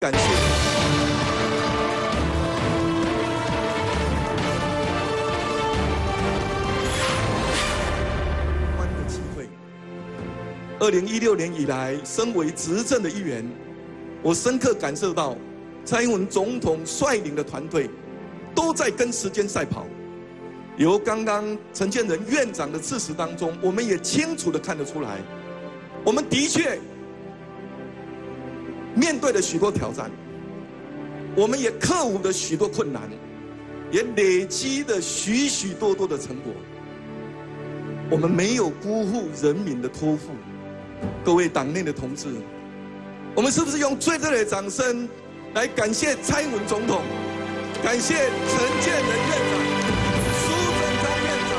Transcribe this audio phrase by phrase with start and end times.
[0.00, 0.18] 感谢。
[8.76, 9.48] 欢的机会。
[10.78, 13.44] 二零一六年以来，身为执政的一员，
[14.22, 15.36] 我深刻感受到，
[15.84, 17.90] 蔡英文总统率领的团队
[18.54, 19.84] 都在跟时间赛跑。
[20.76, 25.18] 由刚刚陈建仁院长的致辞当中，我们也清楚的看得出来，
[26.04, 26.78] 我们的确
[28.98, 30.10] 面对了许多挑战，
[31.36, 33.08] 我们也克服了许多困难，
[33.92, 36.52] 也累积了许许多多的成果。
[38.10, 40.32] 我们没有辜负人民的托付，
[41.24, 42.26] 各位党内的同志，
[43.36, 45.08] 我们是不是用最热烈的掌声
[45.54, 47.02] 来感谢蔡英文总统，
[47.84, 49.54] 感谢陈建仁院长、
[50.40, 51.52] 苏贞昌院长，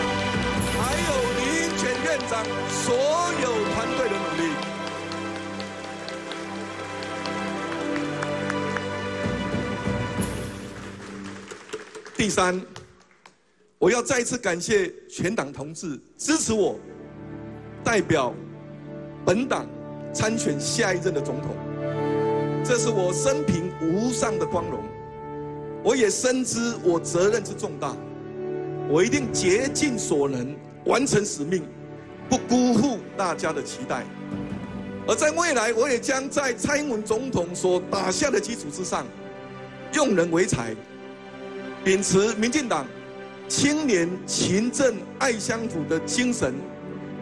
[0.76, 2.44] 还有李英权院长
[2.84, 2.94] 所
[3.42, 4.09] 有团队
[12.20, 12.62] 第三，
[13.78, 16.78] 我要再次感谢全党同志支持我，
[17.82, 18.36] 代表
[19.26, 19.66] 本党
[20.14, 21.56] 参选下一任的总统，
[22.62, 24.84] 这是我生平无上的光荣。
[25.82, 27.96] 我也深知我责任之重大，
[28.90, 30.54] 我一定竭尽所能
[30.88, 31.64] 完成使命，
[32.30, 34.04] 不辜负大家的期待。
[35.08, 39.08] 而在未来，我也将在蔡英文总统所打下的基础之上，
[39.94, 40.76] 用人为才，
[41.82, 42.86] 秉持民进党
[43.48, 46.54] 青年勤政爱乡土的精神，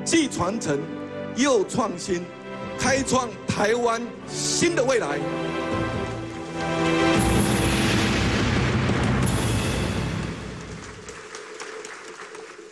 [0.03, 0.79] 既传承
[1.35, 2.25] 又创新，
[2.79, 5.19] 开创台湾新的未来。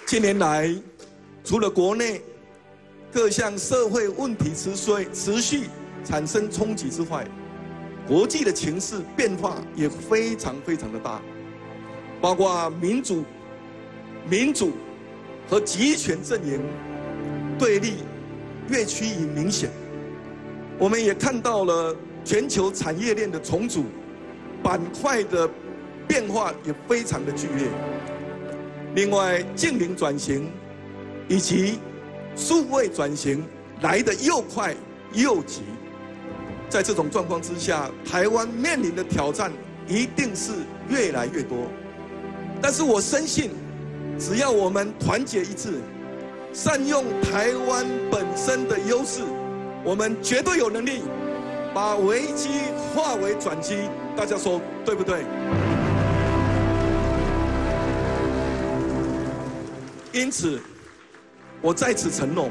[0.08, 0.74] 近年来，
[1.44, 2.20] 除了国内
[3.14, 5.70] 各项社会问题持续持续
[6.04, 7.26] 产生冲击之外，
[8.08, 11.22] 国际的情势变化也非常非常的大，
[12.26, 13.24] 包括民主、
[14.28, 14.72] 民主
[15.48, 16.60] 和集权阵营
[17.56, 17.98] 对立
[18.68, 19.70] 越趋于明显。
[20.80, 23.86] 我们也看到了全球产业链的重组，
[24.64, 25.48] 板块的
[26.08, 27.68] 变化也非常的剧烈。
[28.96, 30.50] 另外，净零转型
[31.28, 31.78] 以及
[32.36, 33.46] 数位转型
[33.82, 34.76] 来得又快
[35.14, 35.62] 又急，
[36.70, 39.54] 在这种状况之下，台湾面临的挑战
[39.88, 40.54] 一定是
[40.90, 41.68] 越来越多。
[42.68, 43.52] 但是我深信，
[44.18, 45.80] 只要我们团结一致，
[46.52, 49.22] 善用台湾本身的优势，
[49.84, 51.04] 我们绝对有能力
[51.76, 52.50] 把危机
[52.92, 53.88] 化为转机。
[54.18, 55.24] 大家说对不对？
[60.12, 60.60] 因此，
[61.62, 62.50] 我在此承诺，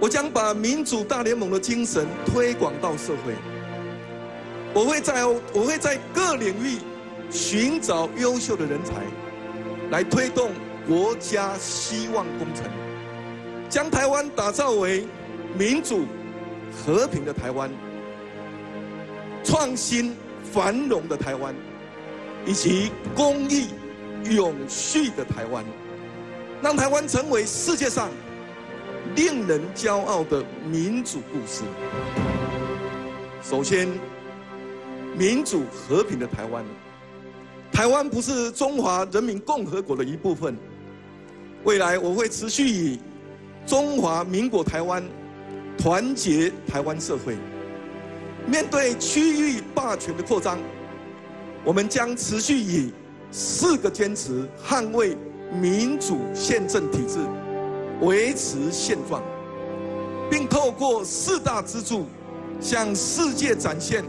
[0.00, 3.34] 我将把民主大联盟的精神推广到社会。
[4.74, 6.78] 我会在我会在各领域
[7.30, 8.94] 寻找优秀的人才，
[9.90, 10.50] 来推动
[10.86, 12.64] 国家希望工程，
[13.68, 15.04] 将台湾打造为
[15.58, 16.06] 民主、
[16.72, 17.70] 和平的台湾，
[19.44, 20.14] 创新
[20.52, 21.54] 繁荣的台湾，
[22.46, 23.68] 以及公益
[24.30, 25.64] 永续的台湾。
[26.62, 28.08] 让台湾成为世界上
[29.14, 31.62] 令人骄傲的民主故事。
[33.42, 33.86] 首先，
[35.18, 36.64] 民主和平的台湾，
[37.76, 40.56] 台湾不是中华人民共和国的一部分。
[41.64, 42.98] 未来我会持续以
[43.66, 45.04] 中华民国台湾
[45.76, 47.36] 团结台湾社会。
[48.46, 50.58] 面对区域霸权的扩张，
[51.66, 52.94] 我们将持续以
[53.30, 55.14] 四个坚持捍卫。
[55.60, 57.18] 民主宪政体制，
[58.00, 59.22] 维持现状，
[60.28, 62.06] 并透过四大支柱，
[62.58, 64.02] 向世界展现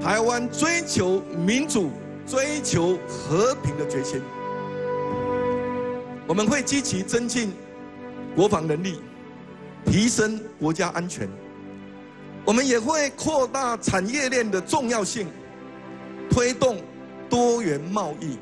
[0.00, 1.90] 台湾追求民主、
[2.28, 4.20] 追求和平的决心。
[6.26, 7.52] 我们会积极增进
[8.36, 9.00] 国防能力，
[9.86, 11.28] 提升国家安全。
[12.44, 15.26] 我们也会扩大产业链的重要性，
[16.30, 16.76] 推动
[17.28, 18.38] 多元贸易。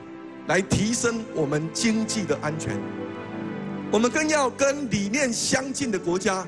[0.49, 2.81] 来提升我们经济的安全，
[3.91, 6.47] 我们更要跟理念相近的国家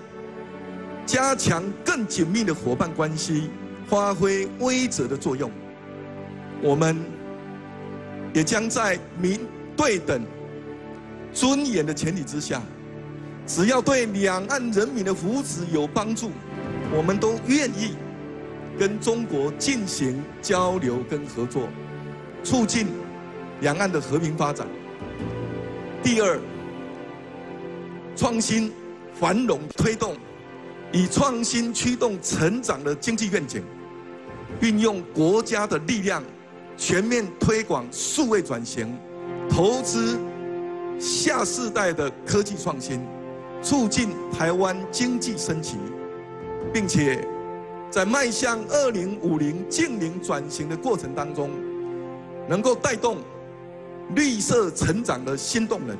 [1.04, 3.50] 加强更紧密的伙伴关系，
[3.88, 5.50] 发挥威则的作用。
[6.62, 6.96] 我们
[8.38, 9.40] 也将在民
[9.76, 10.24] 对等、
[11.32, 12.62] 尊严的前提之下，
[13.44, 16.30] 只要对两岸人民的福祉有帮助，
[16.96, 17.96] 我们都愿意
[18.78, 21.68] 跟中国进行交流跟合作，
[22.44, 22.86] 促进。
[23.60, 24.68] 两岸的和平发展。
[26.00, 26.38] 第二，
[28.14, 28.72] 创新
[29.18, 30.14] 繁荣推动，
[30.92, 33.64] 以创新驱动成长的经济愿景，
[34.60, 36.22] 运用国家的力量，
[36.78, 38.96] 全面推广数位转型，
[39.50, 40.16] 投资
[41.00, 43.04] 下世代的科技创新，
[43.60, 45.74] 促进台湾经济升级，
[46.72, 47.26] 并且
[47.90, 51.50] 在迈向二零五零净零转型的过程当中，
[52.48, 53.18] 能够带动
[54.14, 55.96] 绿色成长的新动能。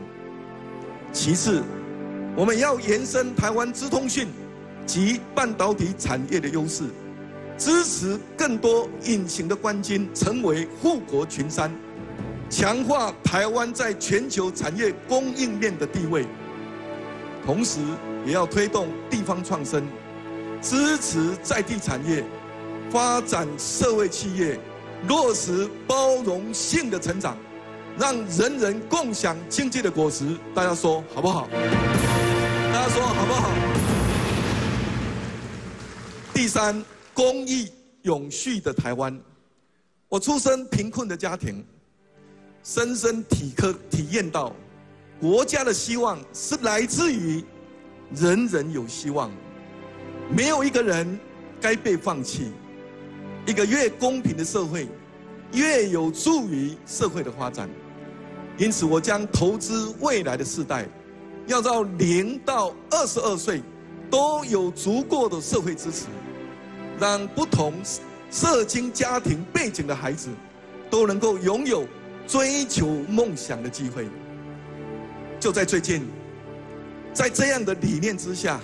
[1.12, 1.60] 其次，
[2.36, 4.28] 我们要延伸台湾资通讯
[4.86, 6.84] 及半导体产业的优势。
[7.58, 11.74] 支持更多隐形的关金成为护国群山，
[12.48, 16.24] 强化台湾在全球产业供应链的地位，
[17.44, 17.80] 同时
[18.24, 19.84] 也要推动地方创生，
[20.62, 22.24] 支持在地产业，
[22.92, 24.56] 发展社会企业，
[25.08, 27.36] 落实包容性的成长，
[27.98, 30.24] 让人人共享经济的果实。
[30.54, 31.48] 大家说好不好？
[32.72, 33.50] 大家说好不好？
[36.32, 36.84] 第三。
[37.18, 37.68] 公益
[38.02, 39.20] 永续的台湾，
[40.08, 41.64] 我出生贫困的家庭，
[42.62, 44.54] 深深体科体验到，
[45.20, 47.42] 国家的希望是来自于
[48.14, 49.32] 人人有希望，
[50.30, 51.18] 没有一个人
[51.60, 52.52] 该被放弃。
[53.46, 54.86] 一个越公平的社会，
[55.50, 57.68] 越有助于社会的发展。
[58.56, 60.86] 因此，我将投资未来的世代，
[61.48, 63.60] 要到零到二十二岁，
[64.08, 66.06] 都有足够的社会支持。
[67.00, 67.74] 让不同
[68.30, 70.28] 社经家庭背景的孩子
[70.90, 71.86] 都能够拥有
[72.26, 74.06] 追求梦想的机会。
[75.40, 76.06] 就在最近，
[77.12, 78.60] 在这样的理念之下，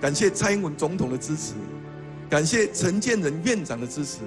[0.00, 1.54] 感谢蔡英文总统的支持，
[2.28, 4.18] 感谢陈建仁院长的支持，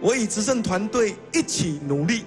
[0.00, 2.24] 我与执政团队一起努力，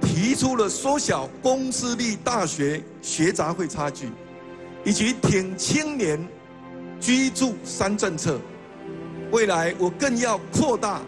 [0.00, 4.10] 提出了缩小公私立大学学杂会差距，
[4.84, 6.18] 以及挺青年
[6.98, 8.40] 居住三政策。
[9.30, 11.02] 未来我更要扩大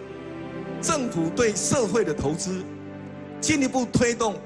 [0.83, 2.63] 政府对社会的投资，
[3.41, 4.39] 进一步推动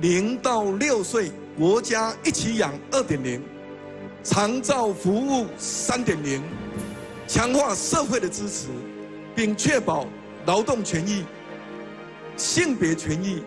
[0.00, 3.42] 零到六岁国家一起养二点零，
[4.22, 6.42] 长照服务三点零，
[7.26, 8.68] 强化社会的支持，
[9.34, 10.06] 并确保
[10.44, 11.24] 劳动权益、
[12.36, 13.42] 性别权益、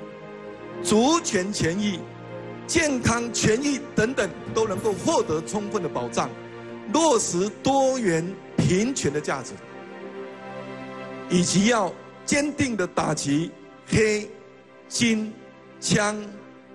[0.84, 2.00] 族权权益、
[2.66, 6.30] 健康权益等等都能够获得充分的保障，
[6.92, 8.26] 落实多元
[8.58, 9.54] 平权的价值。
[11.30, 11.92] 以及要
[12.25, 13.51] 坚定的打击
[13.88, 14.30] 黑、
[14.88, 15.33] 金、
[15.80, 16.16] 枪、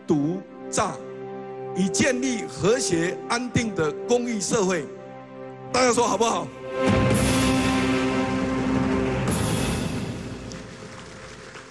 [0.06, 0.96] 毒、诈，
[1.76, 4.84] 以建立和谐安定的公益社会。
[5.72, 6.48] 大家说好不好？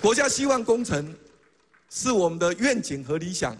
[0.02, 1.14] 国家希望工程
[1.90, 3.58] 是我们的愿景和理想。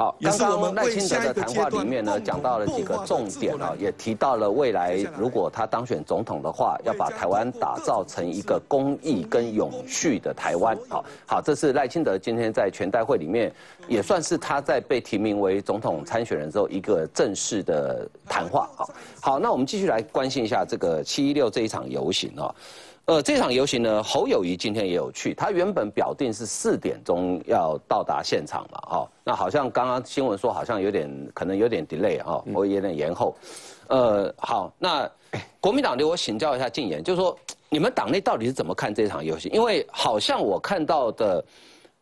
[0.00, 10.74] 好，刚刚赖清德的谈话里面呢，讲到了几个重点啊，也提到了未来如果他当选总统的话，要把台湾打造成一个公益跟永续的台湾。
[10.88, 13.52] 好，好，这是赖清德今天在全代会里面，
[13.88, 18.70] 也算是他在被提名为总统参选人之后一个正式的谈话。
[18.74, 22.54] 好，好，那我们继续来关心一下这个七一六这一场游行啊。
[23.10, 25.34] 呃，这场游行呢，侯友谊今天也有去。
[25.34, 29.10] 他原本表定是四点钟要到达现场嘛，哈。
[29.24, 33.34] 那好像刚刚新闻说，好像有点可能有点 delay 哈，或有点延后。
[33.88, 35.10] 呃，好，那
[35.58, 37.36] 国民党的我请教一下禁言，就是说
[37.68, 39.50] 你们党内到底是怎么看这场游行？
[39.50, 41.44] 因为好像我看到的。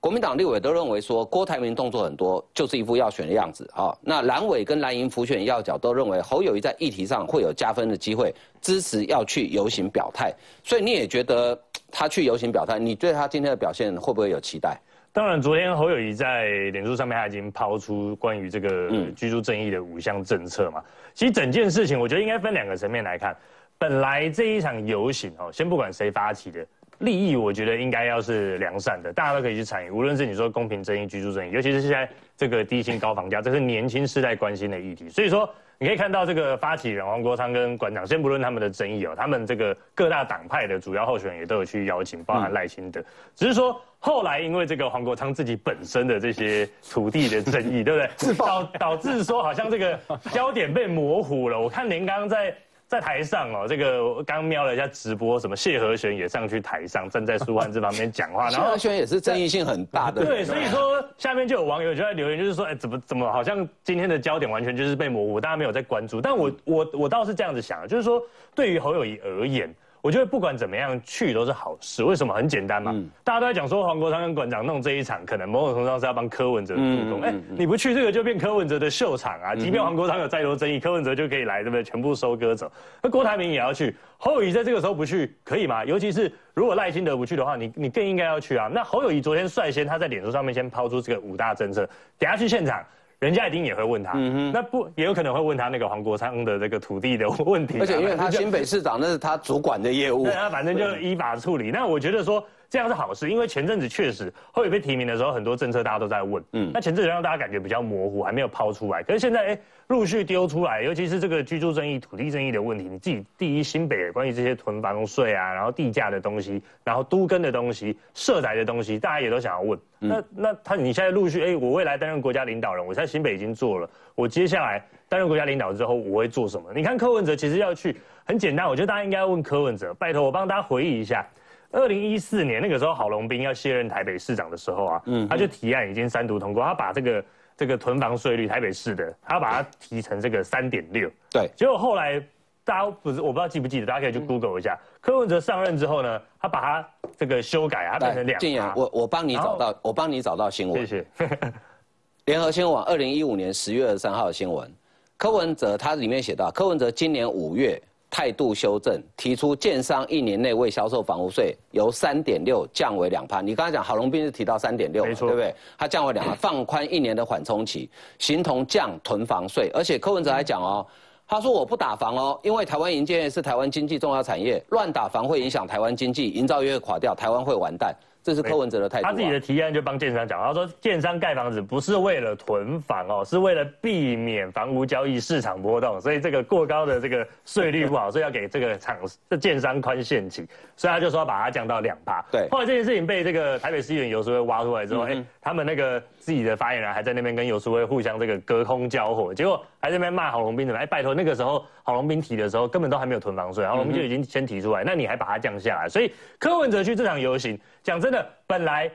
[0.01, 3.93] 国民党立委都认为说郭台铭动作很多，就是一副要选的样子啊。
[4.01, 10.33] 那蓝委跟蓝营辅选要角都认为侯友谊在议题上会有加分的机会，支持要去游行表态。
[10.63, 14.81] 所以你也觉得他去游行表态，你对他今天的表现会不会有期待？
[15.13, 20.81] 当然，昨天侯友谊在脸书上面他已经抛出关于这个居住正义的五项政策嘛。
[21.13, 23.37] 其实整件事情，我觉得应该分两个层面来看。
[23.79, 26.65] 本来这一场游行哦，先不管谁发起的。
[26.99, 29.91] 利益我觉得应该要是良善的，大家都可以去参与。
[29.91, 35.09] 无论是你说公平正义、居住正义，尤其是现在这个低薪高房价，这是年轻世代关心的议题。
[35.09, 43.01] 所以说，你可以看到这个发起人黄国昌跟馆长，先不论他们的争议哦，他们这个各大党派的主要候选人也都有去邀请，包含赖清德。
[43.37, 48.35] 只是说后来因为这个黄国昌自己本身的这些土地的争议， 对不对？
[48.35, 49.99] 导导致说好像这个
[50.33, 51.61] 焦点被模糊了。
[51.61, 52.53] 我看您刚刚在。
[52.89, 58.49] 在台上哦，这个我刚瞄了一下直播，什么谢和弦也上去台上，站在舒焕这旁边讲话。
[58.51, 60.25] 然后谢和弦也是争议性很大的。
[60.25, 66.19] 对，所以说下面就有网友就在留言，就是说，哎，怎么怎么好像今天的焦点完全就是被模糊，大家没有在关注。
[66.19, 68.23] 但我我我倒是这样子想，就是说，
[68.55, 72.05] 对于侯友谊而言，我觉得不管怎么样去都是好事。
[72.05, 72.35] 为什么？
[72.35, 77.21] 很简单嘛，大家都在讲说黄国昌跟馆长弄这一场，可能某种程度上是要帮柯文哲助攻。
[77.23, 79.55] 哎，你不去这个就变柯文哲的秀场啊！
[79.57, 81.83] 即便黄国昌有再多争议，柯文哲就可以来，对不对？
[81.83, 82.71] 全部收割走。
[83.03, 85.85] 那郭台铭也要去，侯友谊在这个时候不去可以吗？
[85.85, 88.71] 尤其是如果赖清德不去的话，你你更应该要去啊。
[88.73, 91.89] 那侯友谊昨天率先他在脸书上面先抛出这个五大政策，
[92.19, 92.85] 等下去现场。
[93.19, 94.13] 人家一定也会问他，
[94.53, 97.79] 那不也有可能会问他那个黄国昌的这个土地的问题？
[97.81, 101.71] 而且因为他新北市长，那是他主管的业务，对啊，反正就依法处理。
[101.71, 102.45] 那我觉得说。
[102.71, 109.03] 这样是好事，因为前阵子确实后尾被提名的时候，很多政策大家都在问，嗯，那前阵子让大家感觉比较模糊，还没有抛出来。
[109.03, 119.79] 可是现在哎，陆续丢出来，尤其是这个居住争议、土地争议的问题，你自己第一新北关于这些囤房税啊，然后地价的东西，然后都根的东西、社宅的东西，大家也都想要问。
[119.99, 126.71] 那那他你现在陆续哎，我未来担任国家领导人，我在新北已经做了，我接下来担任国家领导之后，我会做什么？
[126.75, 131.27] 你看柯文哲其实要去很简单，我觉得大家应该要问柯文哲，拜托我帮大家回忆一下。
[131.71, 137.25] 二零一四年那个时候，郝龙斌要卸任台北市长的时候啊，嗯他就提案已经三读通过，他把这个
[137.57, 141.11] 这个囤房税率，台北市的，他把它提成这个三点六。
[141.31, 142.19] 对，结果后来
[142.65, 144.79] 大家不是我不知道记不记得，大家可以去 Google 一下。
[145.01, 148.41] 柯文哲上任之后呢，他把它这个修改，它变成两。
[148.41, 150.87] 静我我帮你找到，我帮你找到新闻。
[150.87, 151.29] 谢谢。
[152.25, 154.71] 联合新闻网二零一五年十月二十三号的新闻，
[155.17, 157.81] 柯文哲他里面写到，柯文哲今年五月。
[158.11, 163.41] 态度修正，提出建商一年内未销售房屋税由三点六降为两趴。
[163.41, 165.55] 你刚才讲郝龙斌是提到三点六，对不对？
[165.77, 169.71] 他降为两趴， 放宽一年的缓冲期，形同降囤房税。
[169.75, 170.87] 而且柯文哲还讲哦，
[171.27, 177.95] 他说我不打房哦，因为台湾营建业是台湾经济重要产业，乱打房会影响台湾经济，营造业会垮掉，台湾会完蛋。
[178.29, 179.07] 这是柯文哲的态度。
[179.07, 188.97] 他自己的提案就帮建商讲，他说建商盖房子不是为了囤房哦，是为了避免房屋交易市场波动，所以这个过高的这个税率不好，所以要给这个厂
[189.31, 192.23] 这建商宽限期，所以他就说把它降到两趴。
[192.31, 192.47] 对。
[192.51, 200.81] 后来这件事情被这个台北市议员游淑慧挖出来之后，哎，他们那个自己的发言人还在那边跟游淑慧互相这个隔空交火，结果还在那边骂郝龙斌怎么？
[200.81, 207.59] 哎，拜托那个时候郝龙斌提的时候根本都还没有囤房税，郝龙斌就已经先提出来，那你还把它降下来，所以柯文哲去这场游行。
[207.83, 208.91] 讲真的，本来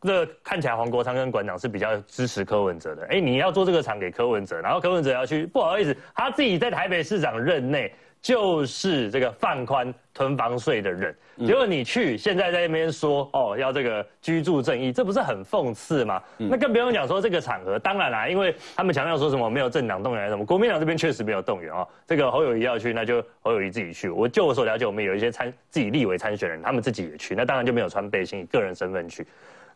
[0.00, 3.06] 这看起来黄国昌跟馆长是比较支持柯文哲的。
[3.06, 11.12] 哎，你要做这个场给柯文哲，然后柯文哲要去，不好意思，他自己在台北市长任内就是这个放宽囤房税的人，
[11.44, 16.22] 结果你去现在在那边说哦要这个居住正义，这不是很讽刺吗？
[16.36, 21.86] 那更不用讲说这个场合，当然啦，因为他们强调说什么没有政党动员什么，国民党这边确实没有动员哦。
[22.06, 24.08] 这个侯友谊要去，那就侯友谊自己去。
[24.08, 29.26] 我就我所了解，我们有一些参自己立委参选人，他们自己也去，那当然就没有穿背心，以个人身份去。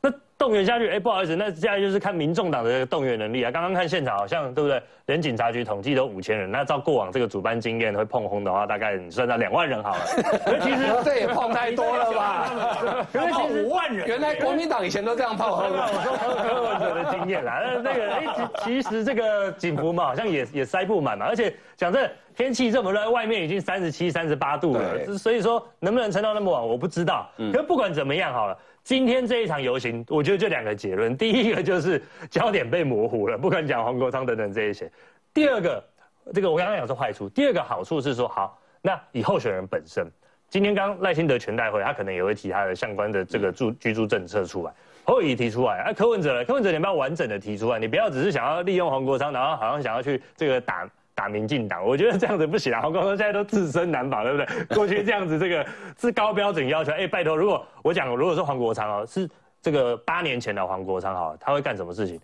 [0.08, 3.50] 那动员下去，哎，不好意思，那现在就是看民众党的动员能力啊。
[3.50, 4.80] 刚刚看现场，好像对不对？
[5.06, 10.00] 连警察局统计都五千人，那照过往这个主办经验，会碰轰的话，大概你算到两万人好了。
[10.60, 13.06] 其实这也碰太多了吧？
[13.14, 15.64] 原来五万人，原来国民党以前都这样碰轰。
[15.72, 18.26] 我说柯文哲的经验啦，那那个哎，
[18.62, 21.24] 其实这个警服嘛，好像也也塞不满嘛。
[21.26, 27.26] 而且讲这天气这么热，外面已经三十七、三十八度了，所以说能不能撑到那么晚，我不知道。
[27.54, 28.58] 可不管怎么样好了。
[28.86, 31.16] 今天这一场游行，我觉得就两个结论。
[31.16, 32.00] 第一个就是
[32.30, 34.88] 焦点被模糊了，不可能讲黄国昌等等这一些。
[35.34, 35.84] 第二个，
[36.32, 37.28] 这个我刚刚讲是坏处。
[37.28, 40.08] 第二个好处是说，好，那以候选人本身，
[40.48, 45.80] 今天刚赖清德全代会，他可能也会提他的相关的这个住居住政策出来，侯友提出来。
[45.80, 50.88] 啊，柯文哲，柯文哲，你不要完整的提出来，你不要只是想要利用黄国昌，然后好像想要去这个打。
[51.16, 52.80] 打民进党， 我觉得这样子不行啊！
[52.82, 54.46] 黄国昌现在都自身难保，对不对？
[54.76, 55.66] 过去这样子，这个
[55.98, 56.92] 是高标准要求。
[56.92, 59.28] 哎，拜托，如果我讲，如果是黄国昌哦，是
[59.62, 62.20] 这个八年前的黄国昌好，他会干什么事情？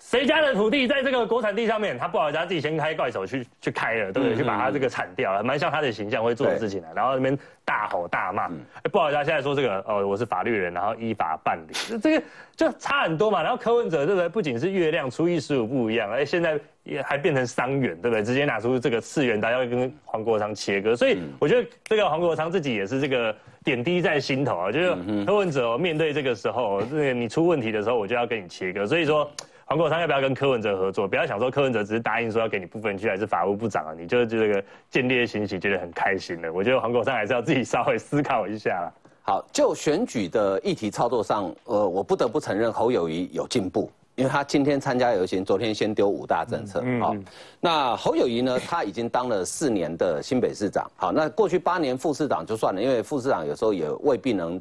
[0.00, 4.36] 谁家的土地在这个国产地上面，他不好意思，他自己先开怪手去去开了，对不对？
[4.36, 6.88] 去把他这个铲掉，蛮像他的形象会做的事情的。
[6.96, 12.26] 然后那边大吼大骂，哎，不好意思，现在说这个哦，我是法律人，然后依法办理，这个
[12.56, 13.42] 就差很多嘛。
[13.42, 14.26] 然后柯文哲对不对？
[14.26, 18.22] 不仅是月亮初一十五不一样，哎，现在也还变成伤员，对不对？
[18.22, 20.96] 直接拿出这个次元，大家要跟黄国昌切割。
[20.96, 28.86] 所以我觉得这个黄国昌自己也是这个点滴在心头啊，就是柯文哲面对这个时候，这个你出问题的时候，我就要跟你切割。
[28.86, 29.30] 所以说。
[29.70, 31.06] 黄国昌要不要跟柯文哲合作？
[31.06, 33.94] 不要想说柯文哲只是答应说要给你部分区，还是法务部长啊？
[33.96, 36.52] 你就这个见猎心喜，觉得很开心的。
[36.52, 38.92] 我觉得黄国昌还是要自己稍微思考一下了。
[39.22, 46.82] 好，就选举的议题操作上，呃，我不得不承认侯友谊有进步，因为他今天参加游行，昨天先丢五大政策。
[47.00, 47.14] 好，
[47.60, 48.58] 那侯友谊呢？
[48.58, 50.90] 他已经当了四年的新北市长。
[50.96, 54.60] 好，那过去八年副市长就算了，因为副市长有时候也未必能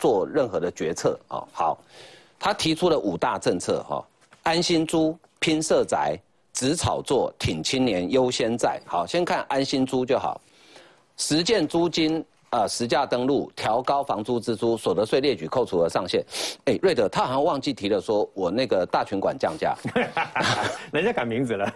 [0.00, 1.16] 做任何的决策。
[1.28, 1.78] 哦，好，
[2.40, 3.84] 他提出了五大政策。
[3.84, 4.04] 哈。
[4.48, 6.18] 安心租拼社宅，
[6.54, 8.80] 只炒作挺青年优先债。
[8.86, 10.40] 好，先看安心租就好。
[11.18, 16.24] 实践租金呃，实价登录，调高房租支出，所得税列举扣除额上限。
[16.64, 19.74] 哎，瑞德，他好像忘记提了，说我那个大群馆降价，
[20.90, 21.70] 人家改名字了。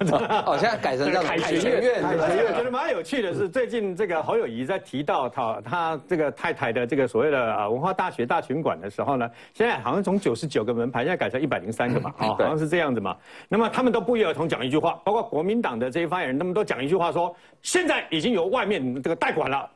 [0.46, 2.02] 哦，现在改成叫 凯旋院。
[2.02, 13.14] 凯旋院，我觉得蛮有趣的是，最近这个侯友谊在提到他他这个太太的这个所谓的啊文化大学大群馆的时候呢，现在好像从九十九个门牌，现在改成一百零三个嘛， 啊，好像是这样子嘛。
[13.46, 19.68] 那么他们都不约而同讲一句话，包括国民党的这些发言人，他们都讲一句话说，现在已经由外面这个代管了。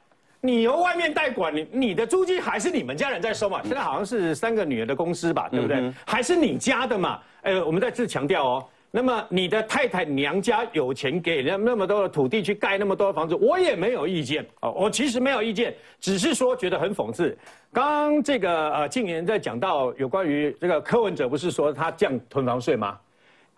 [0.46, 3.60] 你由外面代管，你你的租金还是你们家人在收嘛？
[3.64, 5.92] 现在好像是三个女儿的公司吧，对不对？
[6.06, 7.18] 还是你家的嘛？
[7.42, 8.64] 呃，我们再次强调哦。
[8.92, 14.70] 那么你的太太娘家有钱给人家那么多的土地去盖那么多的房子，我也没有意见哦。
[14.70, 17.36] 我其实没有意见，只是说觉得很讽刺。
[17.72, 22.96] 刚刚这个呃，静年在讲到有关于这个柯文哲，不是说他降囤房税吗？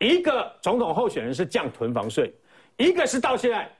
[0.00, 2.32] 一个总统候选人是降囤房税，
[2.76, 3.70] 一个是到现在。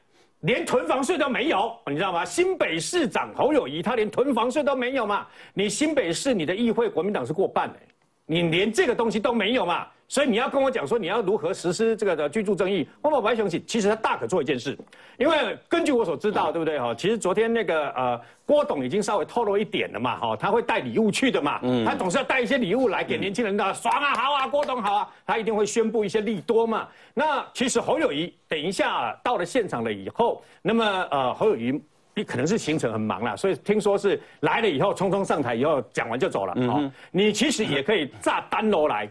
[0.40, 2.25] 连囤房税都没有，你知道吗？
[2.25, 5.26] 新北市长侯友谊他连囤房税都没有嘛？
[5.52, 7.78] 你新北市你的议会国民党是过半的，
[8.26, 9.87] 你连这个东西都没有嘛？
[10.08, 14.76] 所以你要跟我讲说你要如何实施这个的居住正义，我白雄起，其实他大可做一件事，
[15.18, 16.94] 因为根据我所知道，对不对哈？
[16.94, 26.88] 其实昨天那个呃郭董已经稍微透露一点了嘛，哈，他会带礼物去的嘛，嗯，他总是要带一些礼物来给年轻人的爽啊，好啊，郭董好啊，他一定会宣布一些利多嘛。
[27.12, 31.78] 那其实侯友谊等一下到了现场了以后，那么呃侯友谊
[32.14, 39.06] 你可能是行程很忙了，所以听说是来了以后匆匆上台以后讲完就走了，嗯，你其实也可以炸单楼来。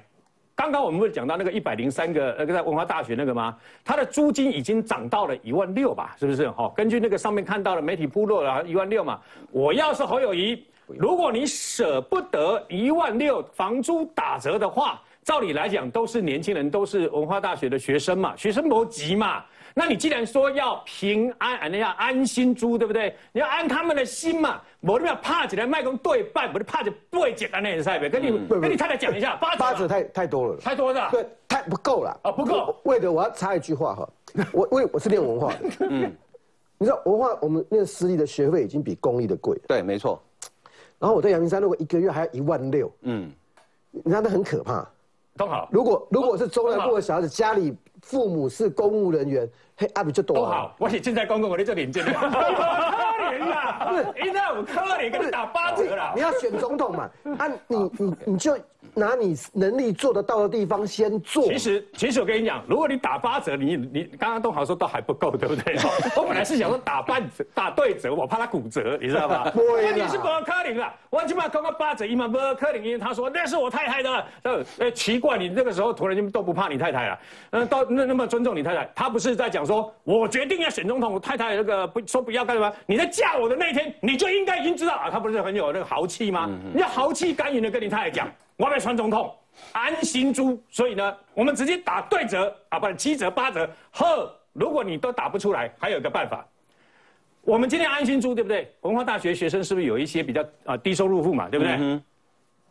[0.57, 3.55] 刚刚我们不是讲到那个一百零三个那个在文化大学那个吗？
[3.85, 6.15] 它的租金已经涨到了一万六吧？
[6.19, 6.49] 是不是？
[6.49, 9.19] 好，根据那个上面看到的媒体铺落了一万六嘛。
[9.51, 19.45] 我要是侯友谊，如果你舍不得一万六房租打折的话，照理来讲都是年轻人，都是文化大学的学生嘛，学生不急嘛。
[19.79, 23.15] 那你既然说要平安，你要安心租，对不对？
[23.31, 24.59] 你要安他们的心嘛。
[24.79, 28.09] 我你要怕起来，卖公对半，不是怕就不会简单那赛呗。
[28.09, 32.75] 跟你跟你太太讲一下，八折太太多了，太多了，对，太不够了啊，不够。
[32.85, 34.09] 为的我要插一句话哈，
[34.51, 36.11] 我我我是练文化的，嗯，
[36.79, 40.19] 你知道文化我们念私立的学费已经比公立的贵，对，没错。
[40.97, 43.31] 然后我在阳明山如果一个月还要一万六，嗯，
[43.91, 44.89] 你看那很可怕。
[45.37, 45.69] 都好。
[45.71, 49.47] 如果如果是中南部的小孩子，家里父母是公务人员，
[49.77, 50.35] 嘿，阿比就多。
[50.35, 52.03] 都好，我是现在公公，我在这领证。
[52.09, 56.13] 可怜 啦，不是，一在我可怜，给你打八折了。
[56.15, 57.09] 你要选总统嘛？
[57.37, 58.57] 啊，你你你就。
[58.93, 61.43] 拿你能力做得到的地方先做。
[61.43, 65.75] 其实，其实我跟你讲，如果你打八折，你你刚刚都好说都还不够，对不对？
[66.15, 69.51] 我本来是想说打半折、打对折，我怕他骨折，你知道吗？
[69.55, 70.93] 问题是不可能了。
[71.09, 74.25] 我起码刚刚八折一嘛，不可能，因为他说那是我太太的。
[74.43, 77.19] 呃，奇怪，你那个时候突然间都不怕你太太了？
[77.51, 82.71] 嗯，到那那么尊重你太太，他不是在讲说，我决定要选总统，我太太那个不说不要干什么？
[82.85, 86.49] 你在嫁我的那天，你就应该已经知道啊，他不是很有那个豪气吗？
[86.73, 88.27] 你要豪气干云的跟你太太讲。
[88.57, 89.33] 我要选总统，
[89.71, 93.69] 安心租，所以呢，我们直接打对折啊，不是七折八折。
[93.91, 96.43] 呵，如果你都打不出来，还有一个办法，
[97.41, 98.73] 我们今天安心租，对不对？
[98.81, 102.01] 文化大学学生是不是有一些比较啊低收入户嘛，对不对？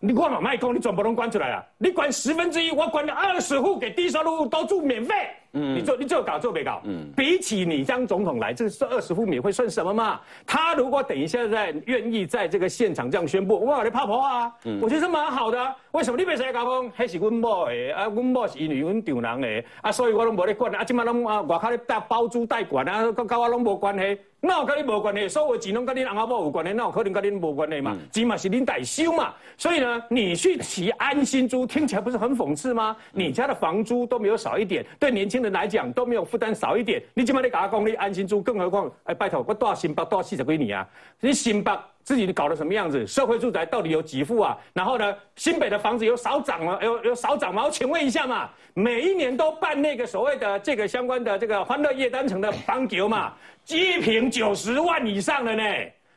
[0.01, 1.65] 你管嘛卖空，你总不能关出来啊？
[1.79, 5.15] 你管十分之一，我管了二十户给低收入户都住免费。
[5.57, 6.83] 嗯，你做你做搞做没搞？
[6.85, 10.21] 嗯，比起你当总统来，这是二十户免费算什么嘛？
[10.47, 14.53] 他如果等一下在愿意在这个现场这样宣布，哇，你怕婆啊？
[14.65, 15.75] 嗯，我觉得蛮好的。
[15.93, 16.93] 为什么你别使讲讲？
[16.95, 20.85] 那是阮某的，啊，阮某是因为阮丈人的，啊，所以我拢无咧管啊。
[20.85, 24.19] 今麦拢啊，外口咧带包租代管啊，跟跟我拢无关系。
[24.39, 27.97] 那跟你无关系，所有钱拢跟你阿某有关系，那有可能跟你无关系嘛？
[28.13, 29.33] 钱嘛是恁代收嘛？
[29.57, 32.95] 所以呢，你去提安心租，听起来不是很讽刺吗？
[33.13, 35.46] 你家的房租都没有少一点，对年轻人。
[35.51, 40.87] 来讲都没有负担少一点，你起码你搞公你安心住，更何况哎，拜托我多少新北多少四十归你啊？
[41.21, 43.07] 你新北自己搞得什么样子？
[43.07, 44.57] 社会住宅到底有几户啊？
[44.73, 46.79] 然后呢，新北的房子有少涨吗？
[46.83, 47.65] 有有少涨吗？
[47.65, 53.33] 我请问一下嘛，每一年都办那个所谓的这个相关的这个欢乐夜单城的房球嘛，
[53.69, 55.63] 一平九十万以上的呢。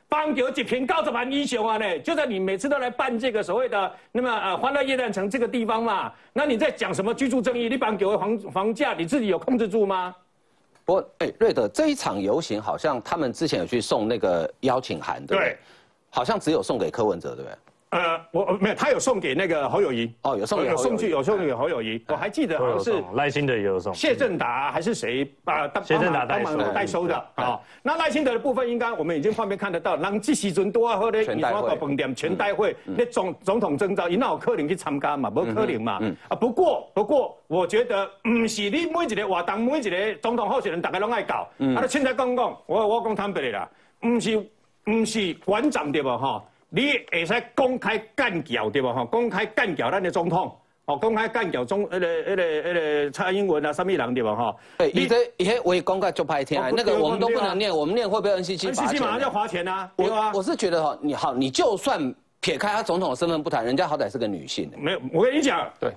[0.10, 2.00] 帮有几瓶高子盘英雄啊呢？
[2.00, 7.69] 就在你每次都来办这个所谓的那么呃欢乐夜蛋城这个地方嘛，那你在讲什么居住正义？
[7.69, 10.15] 你帮给房房价你自己有控制住吗？
[10.84, 15.56] 不过哎，瑞德这一场游行好像他们之前有去送那个邀请函，对不对？
[16.10, 17.58] 好像只有送给柯文哲，对不对？
[17.89, 25.67] 呃，我没有，他有送给那个侯友谊哦，有送有送去有送给侯友谊，我还记得好像是赖清德也有送，谢振达还是谁啊？
[25.84, 27.60] 谢振达代收代收的啊。
[27.82, 35.32] 那赖清德的部分，应该我们已经方面看得到，人这时阵多啊，或者全代会饭店全代会，那总总统征召，伊那有可能去参加嘛？
[35.32, 35.99] 无可能嘛？
[36.28, 41.47] 啊，不过不过，我觉得唔是你每一个活动，每一个总统候选人，大家拢爱搞。
[41.75, 43.69] 啊，你现在讲讲，我我讲坦白的啦，
[44.06, 44.47] 唔是。
[44.86, 46.17] 不是馆长对吧？
[46.17, 48.94] 哈，你会使公开干掉对吧？
[48.94, 50.56] 哈，公开干掉咱的总统，
[50.86, 54.36] 哦，公开干掉中那个那个那个蔡英文啊，什么人对吧？
[54.36, 59.92] 哈，对，你这以前我也公开就拍天啊，那个我们都不能念，我们念会被 NCC 罚钱？NCC 马上就罚钱啊！
[59.96, 64.72] 我我是觉得哈，你好，你就算撇开他总统的身份不谈，人家好歹是个女性。
[64.78, 65.92] 没有，我跟你讲，对。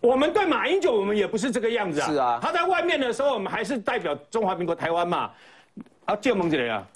[0.00, 2.06] 我们对马英九，我们也不是这个样子啊。
[2.06, 5.30] 是啊，他在外面的时候，我们还是代表中华民国台湾嘛。
[6.04, 6.86] 啊，借问这个啊，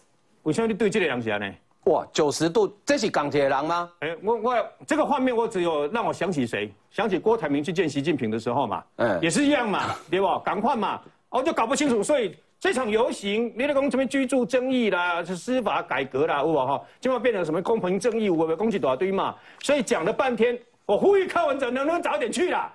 [0.45, 1.53] 为什么你对这个人是呢？
[1.85, 3.91] 哇，九十度，这是钢铁人吗？
[4.01, 6.73] 哎，我我这个画面，我只有让我想起谁？
[6.91, 8.85] 想起郭台铭去见习近平的时候嘛。
[8.97, 10.39] 嗯，也是一样嘛， 对不？
[10.41, 12.03] 赶快嘛，我就搞不清楚。
[12.03, 16.81] 所以这场游行，你那讲什么居住争议啦，是司法改革啦，有无哈？
[17.01, 19.35] 今晚变成什么公平正义，我们攻击大堆嘛。
[19.63, 22.71] 所以讲了半天，我呼吁柯文哲能不能早点去啦。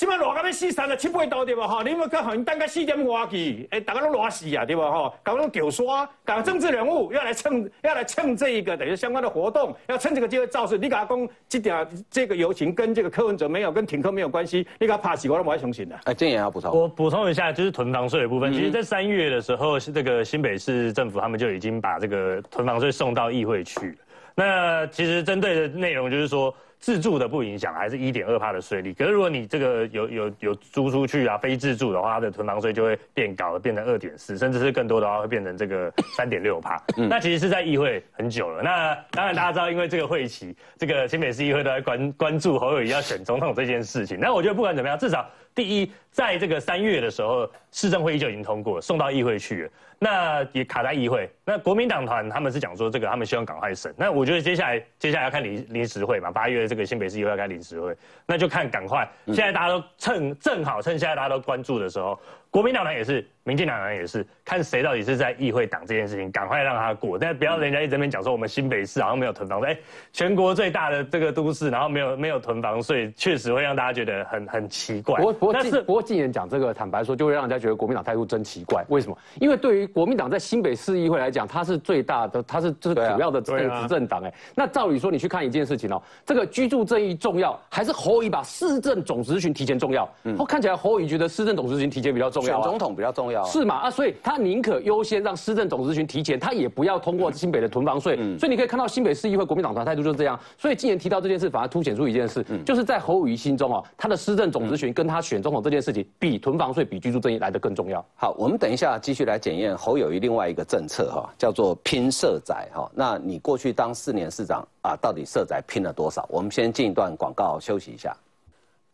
[0.00, 1.68] 即摆热到要死三十七八度对吧？
[1.68, 4.90] 哈，你们看好，你等个四点外去，哎，大家都热死啊，对吧？
[4.90, 10.78] 哈，搞那种屌刷，搞政治人物要来蹭，要来蹭这一个等于相关的活动，要趁这个机会造势。
[10.78, 15.94] 你他讲这点这个游行跟这个柯文哲没有，跟停课没有关系，你给他怕死，我都不爱相信的。
[16.04, 16.74] 哎，这也要补充。
[16.74, 18.50] 我补充一下，就是囤房税的部分。
[18.54, 23.96] 其实，在三月的时候，这个新北市政府他们就已经把这个囤房税送到议会去了。
[24.34, 26.54] 那其实针对的内容就是说。
[26.80, 28.94] 自住的不影响，还是一点二帕的税率。
[28.94, 36.82] 可是如果你这个有有有租出去啊，非自住的话，它的囤房税就会变高，变成二点四，甚至是更多的话会变成这个 三点六帕。
[36.96, 38.62] 那其实是在议会很久了。
[38.62, 44.18] 那当然大家知道，因为这个会期，这个新北市议会都在关关注侯友宜要选总统这件事情。
[44.18, 45.28] 那我觉得不管怎么样，至少
[45.60, 49.70] 第一，在这个三月的时候，市政会议就已经通过，送到议会去了。
[49.98, 51.28] 那也卡在议会。
[51.44, 53.94] 那国民党团他们是讲说这个，他们希望赶快审。
[53.98, 57.94] 那我觉得接下来接下来要看临临时会嘛，八月这个新北市又要开临时会，
[58.24, 59.06] 那就看赶快。
[59.26, 62.18] 现在大家都趁正好趁现在大家都关注的时候。
[62.48, 67.16] 国民党团也是，民进党团也是，看谁到底是在议会挡这件事情，赶快让他过。
[67.16, 69.78] 但不要人家一直边讲说我们新北市好像没有囤房税，哎，
[70.12, 75.16] 全国最大的这个都市，然后没有没有囤房税，确实会让大家觉得很很奇怪。
[75.18, 78.84] 不过不过是不过近年讲这个，坦白说就会让人家觉得国民党态度真奇怪。
[78.88, 79.16] 为什么？
[79.40, 84.22] 因为对于国民党在新北市议会来讲，它是最大的，它是就是主要的这个执政党。
[84.22, 90.08] 哎，那照理说你去看一件事情哦，这个居住正义重要，还是侯乙把市政总执行提前重要？
[90.24, 92.60] 嗯，看起来侯乙觉得市政总执行提前比较重要。
[92.60, 98.16] 选总统比较重要是嘛啊，所以他宁可优先让市政总咨询提前，他也不要通过新北的囤房税。
[98.38, 100.38] 所以你可以看到新北市议会国民党团态度就是这样。
[100.58, 108.04] 所以今年提到这件事，反而凸显出一件事，就是在侯乙心中哦，他的市政总咨询跟他选总统这件事情，比囤房税、比居住正义来的更重要。
[108.16, 112.90] 好，我们等一下继续来检验侯友谊另外一个政策哈，叫做拼社宅哈。
[112.92, 116.26] 那你过去当四年市长啊，到底社宅拼了多少？
[116.28, 118.12] 我们先进一段广告休息一下。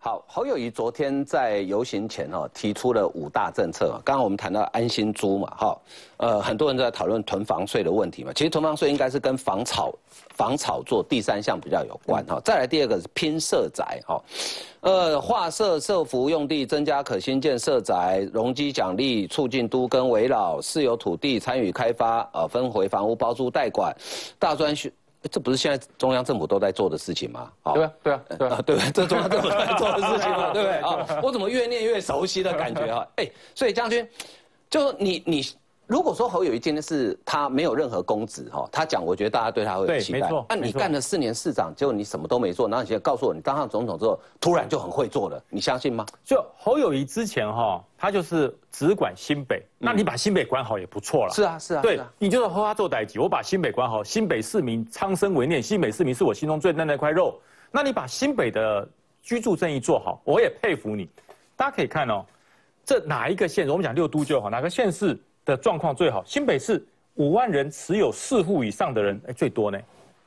[0.07, 4.01] 好，侯友谊昨天在游行前哈提出了五大政策。
[4.05, 5.79] 刚刚我们谈到安心租嘛，哈，
[6.19, 8.33] 呃，很多人都在讨论囤房税的问题嘛。
[8.33, 9.93] 其实囤房税应该是跟房炒
[10.37, 12.41] 房炒作第三项比较有关哈。
[12.45, 14.23] 再来第二个是拼社宅哈，
[14.83, 23.93] 呃，划设社服用地，增加可新建社宅，容积奖励，促进都跟围绕私有土地参与开发，呃，分回房屋包租代管，
[24.39, 24.93] 大专学。
[25.29, 27.51] 这不是现在中央政府都在做的事情吗？
[27.63, 31.21] 啊对啊，对啊，对啊，对，这中央政府在做的事情嘛， 对不对啊？
[31.23, 33.07] 我怎么越念越熟悉的感觉啊？
[33.17, 34.09] 哎，所以将军，
[34.71, 35.43] 就你你。
[35.87, 40.29] 如果说侯友谊今天是他没有任何公职哈，他讲，我觉得大家对他会有期待。
[40.49, 46.05] 那你干了四年市长，结果你什么都没做，然后你现在告诉我，你当上总统之后，突然就很会做了，你相信吗？
[46.25, 51.33] 就侯友谊之前哈，他就是只管新北，那你把新北管好也不错了。
[51.33, 57.41] 是啊，是啊，对，你就是和他做代级，我把新北管好，新北市民苍生为念，新北市民是我心中最嫩那块肉。
[57.71, 58.89] 那你把新北的
[59.23, 61.09] 居住正义做好，我也佩服你。
[61.55, 62.25] 大家可以看哦，
[62.85, 63.69] 这哪一个县？
[63.69, 65.17] 我们讲六都就好，哪个县市？
[65.47, 69.79] 的状况最好，新北市五万人持有四户以上的人，哎，最多呢，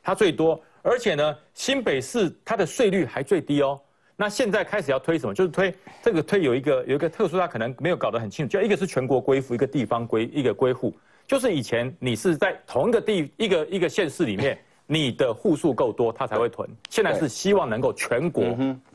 [0.02, 3.80] 它最多，而且呢，新北市它的税率还最低哦。
[4.16, 5.34] 那现在开始要推什么？
[5.34, 10.94] 就是推这个推有一个有一个特殊，它可能没有搞得很清楚，就一个是全国归户，一个地方归一个归户，
[11.28, 16.68] 就是以前你是在同一个地一个一个县市里面， 你的户数够多，它才会囤。
[16.90, 18.44] 现在是希望能够全国，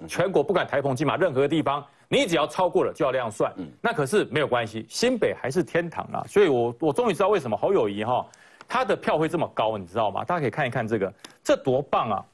[0.09, 1.85] 全国不管台澎金马任何地方。
[2.15, 6.25] 你只要超过了就要这样算，那可是没有关系，新北还是天堂啊！
[6.29, 8.25] 所以我我终于知道为什么侯友谊哈
[8.69, 10.25] 他的票会这么高，你知道吗？
[10.25, 12.25] 大家可以看一看这个，这多棒啊！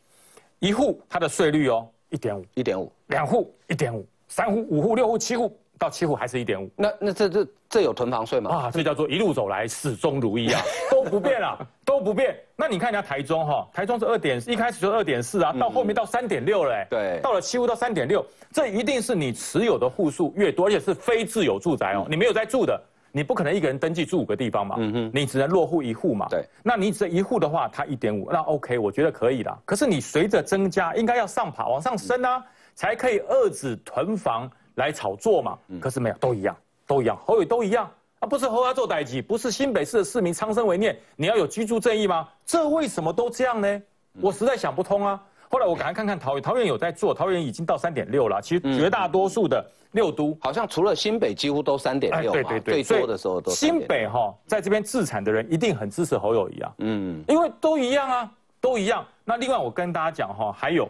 [0.58, 6.70] 一户他的税率哦，一点五，一点五；两户一点五；三户、五户、六户、七户到七户还是一点五。
[6.76, 8.54] 那那这这这有囤房税吗？
[8.54, 12.38] 啊，这叫做一路走来始终如一啊，都不变啊，都不变。
[12.54, 18.22] 那你看人家台中哈，台中是二点，一开始就二点四啊，到后面到三点六了，对，到了七户到三点六。
[18.52, 22.78] 这一定是你持有的户数越多，而且是非自有住宅哦，你没有在住的，
[23.10, 29.58] 你不可能一个人登记住五个地方嘛，嗯哼，你只能落户一户嘛，对，那你只一户的话，它一点五，那 OK，我觉得可以啦。
[29.64, 35.59] 可是你随着增加，应该要上爬往上升啊，才可以遏制囤房来炒作嘛。
[35.80, 36.56] 可是没有，都一样，
[36.87, 42.28] 都一样，侯友都一样啊，不是侯要做代级，不是新北市的市民苍生为念，你要有居住正义吗？
[42.44, 43.83] 这为什么都这样呢？
[44.20, 45.20] 我实在想不通啊。
[45.48, 48.40] 后来我赶快看看桃园，桃园有在做，桃园已经到三点六了。
[48.40, 52.30] 其实绝大多数的六都，好像除了新北，几乎都三点六。
[52.30, 53.50] 对对对，最多的时候都。
[53.50, 56.72] 新北哈，在这边自产的人一定很支持侯友谊啊。
[56.78, 58.30] 嗯，因为都一样啊，
[58.61, 59.04] 都一样。
[59.24, 60.88] 那另外我跟大家讲哈，还有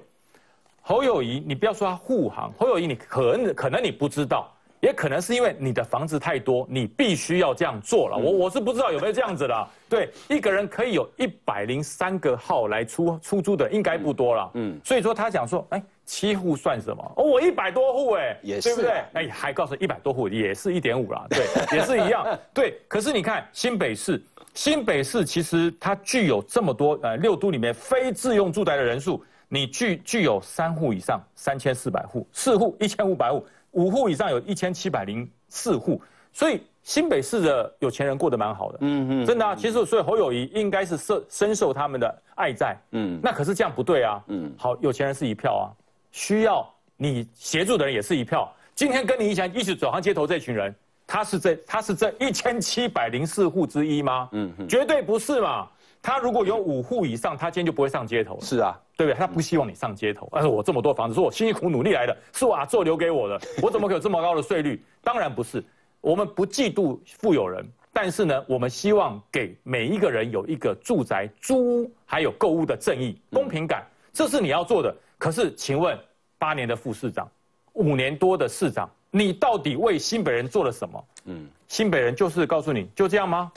[0.91, 4.53] 侯友谊，你不要说他护航，侯友谊你可能可能你不知道。
[4.81, 8.17] 也可能是因为你的房子太多，你必须要这样做了。
[8.17, 9.69] 我我是不知道有没有这样子的。
[9.89, 14.51] 对，一个人可以有一百零三个号来出出租的，应该不多了。
[14.55, 17.13] 嗯，所以说他想说，哎，七户算什么？
[17.19, 18.91] 哦，我一百多户，哎，也是，对不对？
[19.13, 21.47] 哎，还告诉一百多户也是一点五了，对，
[21.79, 22.27] 也是一样。
[22.53, 24.21] 对，可是你看新北市，
[24.55, 29.23] 新北市其实它具有这么多呃六都里面非自用住宅的人数，
[29.53, 33.45] 你具具有三户以上三千四百户，四户一千五百户。
[33.73, 36.01] 五户以上有一千七百零四户，
[36.33, 39.55] 所以新北市的有钱人过得蛮好的，嗯嗯，真的啊。
[39.55, 45.67] 其实所以侯友谊应该是受深受他们的爱戴，嗯，那可是这样不对啊，嗯，好，有钱人是一票啊，
[46.11, 48.53] 需要你协助的人也是一票。
[48.75, 50.75] 今天跟你一起一起走上街头这群人，
[51.07, 54.29] 他是这他是这一千七百零四户之一吗？
[54.33, 55.69] 嗯，绝对不是嘛。
[56.03, 58.41] 他如果有五户以上，他今天就不会上街头。
[58.41, 59.19] 是啊，对不对？
[59.19, 60.29] 他不希望你上街头。
[60.31, 64.83] 但是我这么多房子，是我辛辛苦苦努力来的，是我阿做留给我的， 我怎么可有这么高的税率？
[65.03, 65.65] 当然不是。
[66.03, 74.95] 我们不嫉妒富有人，但是呢，我们希望给每一个人有一个住宅租屋还有购物的正义、公平感，这是你要做的。
[75.17, 75.99] 可是，请问
[76.39, 77.27] 八年的副市长，
[77.73, 81.05] 五年多的市长，你到底为新北人做了什么？
[81.25, 83.51] 嗯，新北人就是告诉你就这样吗？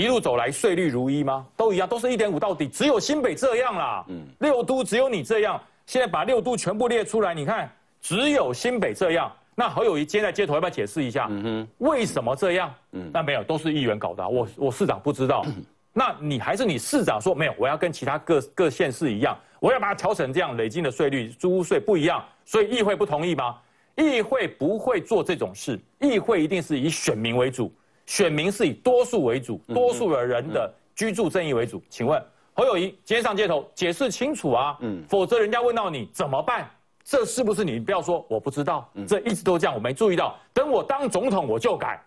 [0.00, 1.46] 一路走来，税率如一吗？
[1.54, 4.02] 都一样，都是一点五到底，只有新北这样啦。
[4.08, 5.60] 嗯，六都只有你这样。
[5.84, 9.30] 现在把六都全部列出来，你看，只有新北这样。
[9.54, 11.26] 那侯友谊今天在街头要不要解释一下？
[11.28, 12.74] 嗯哼，为什么这样？
[12.92, 14.26] 嗯，那没有，都是议员搞的。
[14.26, 15.44] 我我市长不知道。
[15.92, 17.54] 那你还是你市长说没有？
[17.58, 23.56] 我要跟其他各各县市一样，我要把它调成这样，累进的税率、租屋税不一样，所以议会不同意吗？
[23.96, 27.70] 议会不会做这种事，议会一定是以选民为主。
[28.10, 31.80] 选民是以多数为主，多数的人的居住正义为主。
[31.88, 32.20] 请问
[32.52, 36.68] 侯友谊今天上街头解释清楚啊，嗯，否则人家问到你怎么办？
[37.04, 40.36] 这是不是你不要说我不知道，这一直都这样，我没注意到。
[40.52, 42.02] 等我当总统我就改，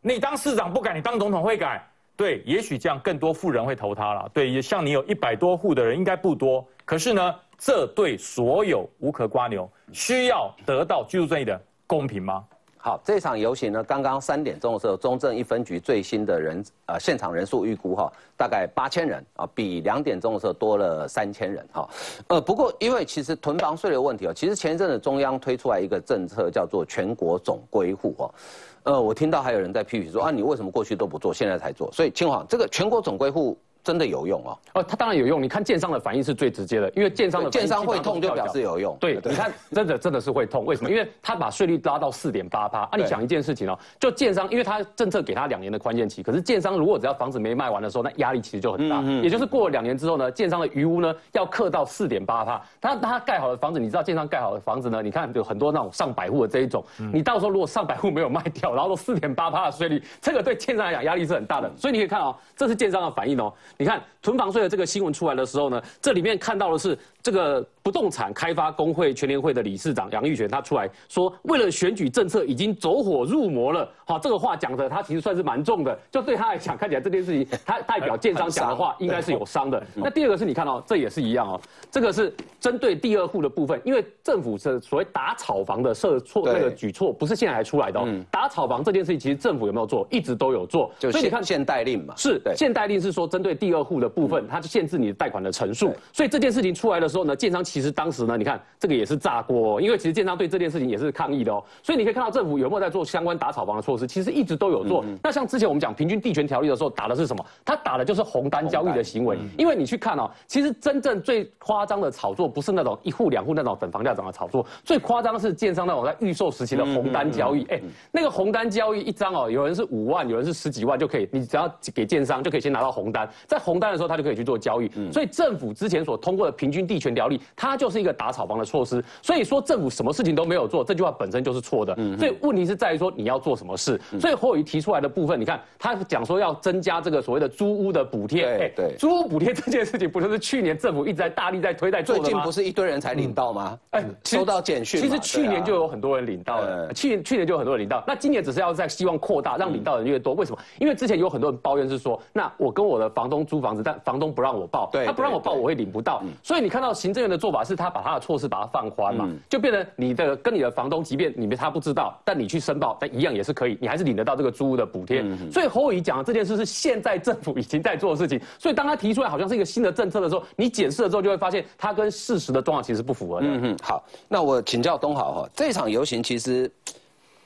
[0.00, 1.86] 你当市长不改，你当总统会改？
[2.16, 4.26] 对，也许这样更多富人会投他了。
[4.32, 12.42] 对，像你有一百多户的人应该不多，可是呢，这对所有无壳瓜牛需要得到居住正义的公平吗？
[12.84, 21.88] 好，这场游行呢，刚刚三点钟的时候，中正一分局最新的人呃现场人数预估哈，大概八千人啊，比两点钟的时候多了三千人哈。
[22.28, 28.34] 呃，不过因为其实囤房税的问题哦，其实前一阵子中央推出来一个政策叫做全国总归户哦，
[28.82, 31.90] 呃，我听到还有人在批评说啊，你为什么过去都不做，现在才做？
[31.90, 33.58] 所以清华这个全国总归户。
[33.84, 35.42] 真的有用哦，哦，它当然有用。
[35.42, 38.96] 你看建商的反应是最直接的，因为建商的建商会痛就表示有用。
[38.98, 40.90] 对，你看 真的真的是会痛，为什么？
[40.90, 42.80] 因为他把税率拉到四点八趴。
[42.84, 49.00] 啊，你讲一件事情哦，就建商，因为他政策给他两年的宽限期，可是建商如果只要房子没卖完的时候，那压力其实就很大。
[49.00, 49.22] 嗯嗯。
[49.22, 52.62] 也就是过了两年之后呢，建商的余屋呢要克到四点八趴。
[52.80, 55.02] 他他盖好的房子，你知道建商盖好的房子呢？
[55.02, 61.70] 你看有很多那种上百户的这一种，嗯你到时候如果上百户没有卖掉，然后都四点八趴的税率，这个对建商来讲压力是很大的。
[61.76, 63.52] 所以你可以看哦，这是建商的反应哦。
[63.78, 64.64] 你看囤房税。
[64.64, 73.90] 的这个新闻出来的时候呢，这里面看到的是这个不动产开发工会全联会的理事长杨玉泉，他出来说，为了选举政策已经走火入魔了。
[74.04, 79.82] 好，这个话讲的他其实算是蛮重的，就对他来讲，看起来这件事情他代表建商讲的话应该是有伤的。
[79.94, 81.58] 那第二个是你看到这也是一样哦，
[81.90, 88.06] 这个是针对第二户的部分，因为政府是所谓打炒房的设错那个举措，不是现在才出来的哦。
[88.30, 90.92] 打炒房这件事情，其实政府有没有做，一直都有做。
[90.98, 94.34] 所以你看限贷令嘛，是限贷令是说针对第二户的部分。
[94.50, 101.62] 它就限制你的贷款的成数，所以这件事情出来的时候呢，建商其实当时呢，你看这个也是炸锅，因为其实建商对这件事情也是抗议的哦。
[101.82, 105.02] 所以你可以看到政府有没有在做相关打炒房的措施，其实一直都有做。
[105.22, 107.46] 那像之前我们讲平均地权条例的时候，打的是什么？
[107.64, 109.38] 它打的就是红单交易的行为。
[109.56, 117.64] 因为你去看哦，其实真正最夸张的炒作不是那种一户两户那种等房价涨的炒作，最夸张是建商那种在预售时期的红单交易。
[117.70, 117.80] 哎，
[118.12, 124.74] 那个红单交易一张哦，有人是五万，有人是十几万就可以，你只要给建商就可以先拿到红单，在红单的时候他就可以去做交。
[124.74, 129.04] 交易，所以政府之前所通过的平均地权条例，它它就是一个打草房的措施。
[129.20, 131.92] 所以说政府什么事情都没有做，这句话本身就是错的。
[132.16, 134.00] 所以问题是在于说你要做什么事。
[134.20, 138.72] 所以侯友谊提出来的部分，你看他讲说要增加这个所谓的租屋的补贴。
[138.76, 142.24] 对，租屋补贴这件事情，不就是去年政府一直在大力在推在做的吗？
[142.24, 143.76] 最近不是一堆人才领到吗？
[143.90, 145.00] 哎，收到简讯。
[145.00, 148.04] 其实去年就有很多人领到了，去去年就有很多人领到。
[148.06, 150.32] 那今年只是要在希望扩大，让领到的人越多。
[150.34, 150.58] 为什么？
[150.78, 156.22] 因为之前有很多人抱怨是说，那我跟我的房东租房子，但房东不让我报，他不让我报，我会领不到。
[156.42, 165.24] 所以你看到行政院的做法是，他把他的措施把它放宽嘛，就变成你的跟你的房东，即便你他不知道，但你去申报，但一样也是可以，你还是领得到这个租屋的补贴。
[165.50, 168.40] 所以侯友谊讲的这件事是现在政府已经在做的事情。
[168.58, 173.46] 所以当他提出来好像是一个新的政策的时候，你检视了之后就会发现，他跟事实的状况其实不符合的。
[173.48, 176.70] 嗯哼，好，那我请教东豪哈，这场游行其实。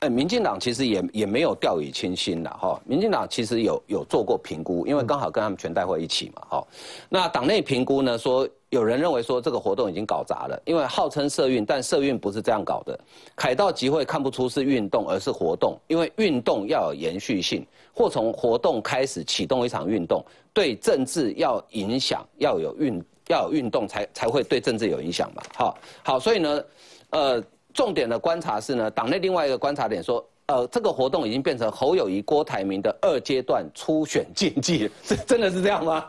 [0.00, 2.80] 哎，民进党其实也也没有掉以轻心了哈。
[2.84, 6.66] 民进党其实有有做过评估，因为刚好跟他们全代会一起嘛哈。
[7.08, 12.98] 那党内评估呢，说有人认为说这个活动已经搞砸了，因为号称社运，但社运不是这样搞的。
[13.34, 25.42] 凯道集会看不出是运动，而是活动，因为运动要有延续性，或从活动开始启动一场运动，对政治要影响，要有运要有运动才才会对政治有影响嘛。
[25.54, 26.64] 好，好，所以呢，
[27.10, 27.44] 呃。
[27.74, 36.04] 重点的观察是呢，党内另外一个观察点说，呃，这个活动已经变成侯友谊、郭台铭的二阶段初选竞技， 是真的是这样吗？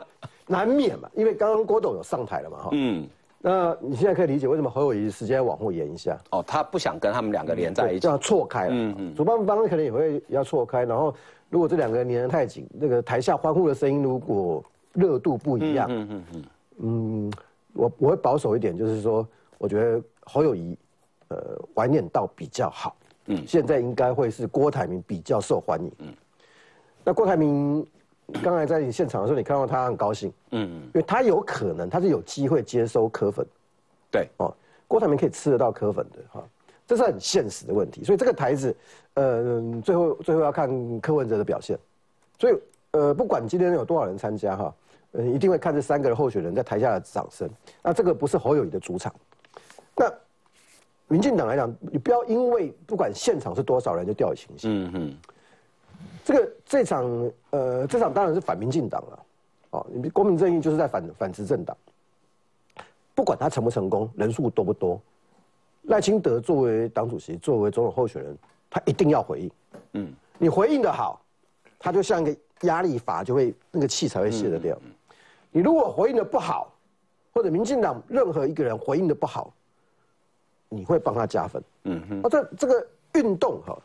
[0.50, 2.70] 难免嘛，因为刚刚郭董有上台了嘛，哈。
[2.74, 3.08] 嗯。
[3.42, 6.18] 那你现在可以理解为什么侯友谊时间往后延一下？
[6.32, 8.72] 哦，他不想跟他们两个连在一起，要错开了。
[8.74, 9.16] 嗯嗯。
[9.16, 11.14] 主办方可能也会要错开，然后
[11.50, 16.44] 如果这两个人连得太紧，那个台下欢呼的声音如果热度不一样，嗯嗯嗯。
[16.82, 17.34] 嗯，
[17.74, 19.26] 我我会保守一点，就是说，
[19.58, 20.78] 我觉得侯友谊。
[21.32, 21.38] 呃，
[21.76, 22.96] 怀念到比较好，
[23.28, 26.08] 嗯，现在应该会是郭台铭比较受欢迎，嗯，
[27.04, 27.86] 那郭台铭
[28.44, 30.70] 刚才在现场的时候，你看到他很高兴，嗯。
[30.72, 33.46] 嗯，因为他有可能他是有机会接收科粉，
[34.12, 34.54] 对，哦，
[34.88, 36.44] 郭台铭可以吃得到科粉的哈，
[36.88, 38.76] 这是很现实的问题，所以这个台子，
[39.15, 41.78] 呃，最后最后要看柯文哲的表现，
[42.39, 42.54] 所以
[42.92, 44.76] 呃，不管今天有多少人参加哈，
[45.12, 47.50] 呃，一定会看这三个候选人在台下的掌声，
[47.84, 49.13] 那这个不是侯友谊的主场，
[49.96, 50.12] 那。
[51.12, 54.70] 民进党来讲，你不要因为不管现场是多少人就掉以轻心。
[54.72, 55.18] 嗯哼，
[56.30, 59.26] 这个这场呃，这场当然是反民进党了。
[59.72, 61.76] 哦，你国民正义就是在反反执政党。
[63.15, 65.02] 不管他成不成功，人数多不多，
[65.86, 68.38] 赖清德作为党主席，作为总统候选人，
[68.70, 69.52] 他一定要回应。
[69.94, 71.20] 嗯，你回应的好，
[71.80, 74.78] 他就像一个压力阀，就会那个气才会泄得掉。
[75.50, 76.72] 你如果回应的不好，
[77.34, 79.52] 或者民进党任何一个人回应的不好。
[80.70, 83.76] 你会帮他加分，嗯哼，啊，这这个运动哈，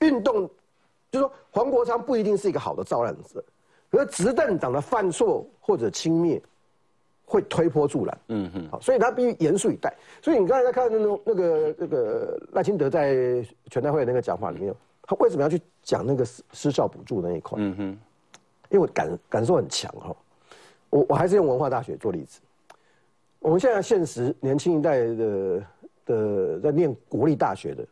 [0.00, 0.50] 运动，
[1.14, 3.44] 就说黄国昌不一定是一个好的造浪者，
[3.90, 6.40] 可是执政党的犯错或者轻蔑，
[7.24, 9.94] 会推波助澜，嗯哼，好，所以他必须严肃以待。
[10.20, 13.14] 所以你刚才在看那种那个那个赖清德在
[13.70, 17.56] 全代会那个讲话里面，他为什么要去讲那个失失效补助那一块？
[17.60, 17.82] 嗯哼，
[18.70, 20.16] 因为我感感受很强哈，
[20.90, 22.40] 我我还是用文化大学做例子，
[23.38, 25.62] 我们现在现实年轻一代的。
[26.06, 27.82] 的在念国立大学的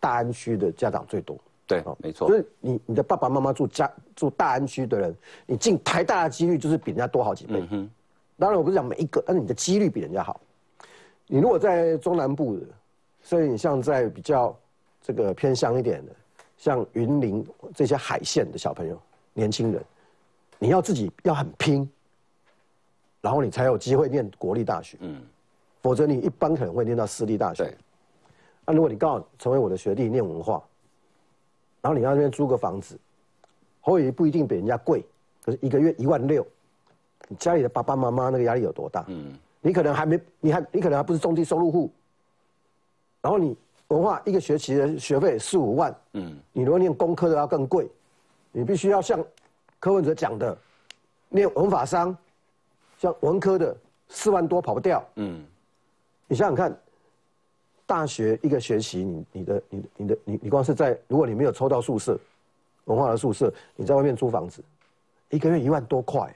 [0.00, 2.28] 大安区的家长最多，对，没错。
[2.28, 7.66] 就是你你的爸爸妈妈住家住大安区的人，你进台大的几率就是比人家多好几倍。
[7.70, 7.90] 嗯
[8.38, 10.38] 当然我不是讲每一个，但是你的几率比人家好。
[11.26, 12.66] 你如果在中南部的，
[13.22, 14.54] 所以你像在比较
[15.00, 16.12] 这个偏乡一点的，
[16.58, 19.00] 像云林这些海线的小朋友、
[19.32, 19.82] 年轻人，
[20.58, 21.90] 你要自己要很拼，
[23.22, 24.98] 然后你才有机会念国立大学。
[25.00, 25.22] 嗯。
[25.80, 27.74] 否则你一般可能会念到私立大学。
[28.66, 30.62] 那如果你刚好成为我的学弟念文化，
[31.86, 32.98] 然后你要那边租个房子，
[33.80, 35.06] 侯友不一定比人家贵，
[35.44, 36.44] 可是一个月一万六，
[37.28, 39.04] 你家里的爸爸妈妈那个压力有多大？
[39.06, 41.88] 嗯，你可能还没，你还你可能还不是中低收入户，
[43.22, 47.88] 然后你文化一个学期的学费四五万，嗯，你如果念工科的要更贵，
[48.50, 49.24] 你必须要像
[49.78, 50.58] 柯文哲讲的，
[51.28, 52.18] 念文法商，
[52.98, 53.76] 像文科的
[54.08, 55.44] 四万多跑不掉，嗯。
[56.26, 56.76] 你想想看，
[57.86, 62.18] 大学一个学期，你你的你你的你你光是在，如果你没有抽到宿舍，
[62.84, 64.62] 文化的宿舍，你在外面租房子，
[65.30, 66.34] 一个月一万多块。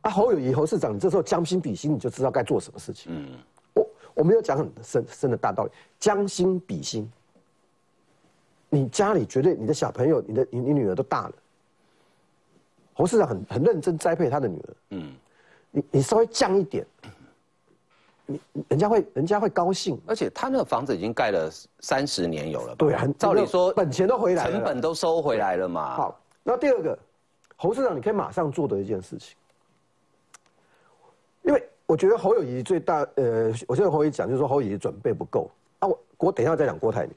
[0.00, 3.12] 啊，侯友谊侯市长，你这时候将心比心，你就知道该做什么事情。
[3.14, 3.38] 嗯，
[3.74, 7.06] 我我没有讲很深深的大道理，将心比心。
[8.70, 11.34] 你家里绝对你的小朋友，你的你你女儿都大了，
[12.94, 14.76] 侯市长很很认真栽培他的女儿。
[14.90, 15.12] 嗯，
[15.70, 16.86] 你你稍微降一点。
[18.68, 21.50] 人家会，人家会高兴，而且他那个房子已经盖了
[21.80, 25.96] 三十年有了，对，照理说本钱都回来了，成本都收回来了嘛。
[25.96, 26.98] 好，那第二个，
[27.56, 29.36] 侯市长，你可以马上做的一件事情，
[31.42, 35.50] 因为我觉得侯友谊最大，呃，我现在侯友谊讲就是说侯友谊准备不够
[35.80, 35.88] 啊。
[35.88, 37.14] 我我等一下再讲郭台铭。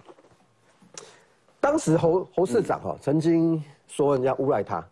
[1.60, 4.86] 当时侯侯市长哈曾经说人家诬赖他，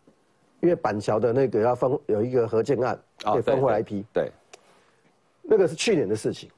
[0.62, 4.06] 因为板桥的那个要分有一个核建案，可以分回来一批。
[4.14, 4.32] 对，
[5.52, 6.50] 那个是去年的事情，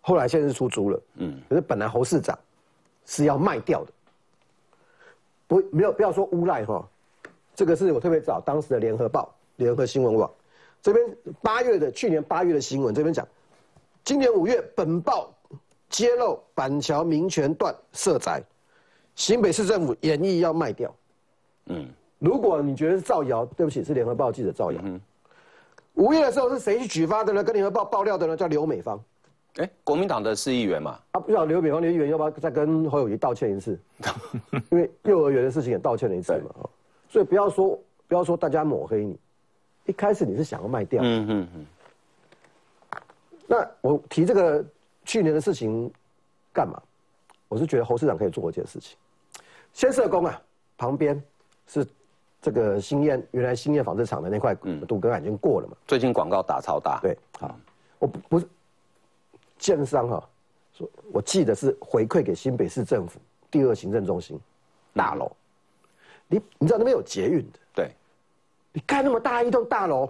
[0.00, 1.00] 后来现在是出租了。
[1.16, 2.36] 嗯，可是本来侯市长
[3.04, 3.92] 是要卖掉的，
[5.46, 6.88] 不没有不要说诬赖哈，
[7.54, 10.30] 这个是我特别找当时的联合报、联合新闻网。
[10.80, 11.04] 这边
[11.42, 13.28] 八月的去年八月的新闻，这边讲，
[14.02, 15.30] 今年五月本报
[15.90, 18.42] 揭露板桥民权段设宅，
[19.14, 20.94] 新北市政府演绎要卖掉。
[21.66, 21.86] 嗯，
[22.18, 24.80] 如果你觉得是造谣，对不起，是联合报记者造谣。
[25.98, 27.42] 五月的时候是谁去举发的呢？
[27.42, 28.36] 跟联合报爆料的呢？
[28.36, 28.98] 叫刘美芳。
[29.56, 30.98] 哎，国民党的市议员嘛。
[31.10, 33.78] 啊，不知道刘美芳刘议员要不要再跟侯友谊道歉一次？
[34.70, 36.54] 因为幼儿园的事情也道歉了一次嘛。
[37.08, 39.18] 所以不要说不要说大家抹黑你。
[39.86, 41.66] 一开始你是想要卖掉，嗯嗯嗯。
[43.46, 44.64] 那我提这个
[45.04, 45.90] 去年的事情
[46.52, 46.80] 干嘛？
[47.48, 48.96] 我是觉得侯市长可以做一件事情。
[49.72, 50.40] 先社工啊，
[50.76, 51.20] 旁边
[51.66, 51.84] 是
[52.40, 54.54] 这个新燕，原来新燕纺织厂的那块
[54.86, 55.76] 杜根已经过了嘛。
[55.86, 57.00] 最近广告打超大。
[57.02, 57.56] 对，好，
[57.98, 58.46] 我不不是
[59.58, 60.28] 建商哈，
[60.72, 63.18] 说我记得是回馈给新北市政府
[63.50, 64.38] 第二行政中心
[64.94, 65.30] 大楼。
[66.28, 67.58] 你你知道那边有捷运的。
[67.74, 67.90] 对。
[68.70, 70.08] 你盖那么大一栋大楼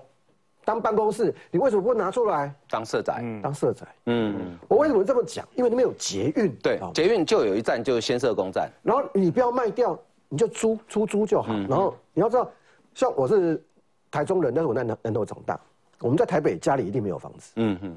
[0.65, 3.23] 当办公室，你为什么不拿出来当社宅？
[3.43, 3.87] 当社宅。
[4.07, 5.47] 嗯，我为什么这么讲？
[5.55, 6.55] 因为那边有捷运。
[6.57, 8.69] 对，捷运就有一站就是先社公站。
[8.83, 9.99] 然后你不要卖掉，
[10.29, 11.53] 你就租出租就好。
[11.69, 12.51] 然后你要知道，
[12.95, 13.63] 像我是
[14.11, 15.59] 台中人，但是我在南南投长大。
[16.01, 17.53] 我们在台北家里一定没有房子。
[17.57, 17.97] 嗯哼。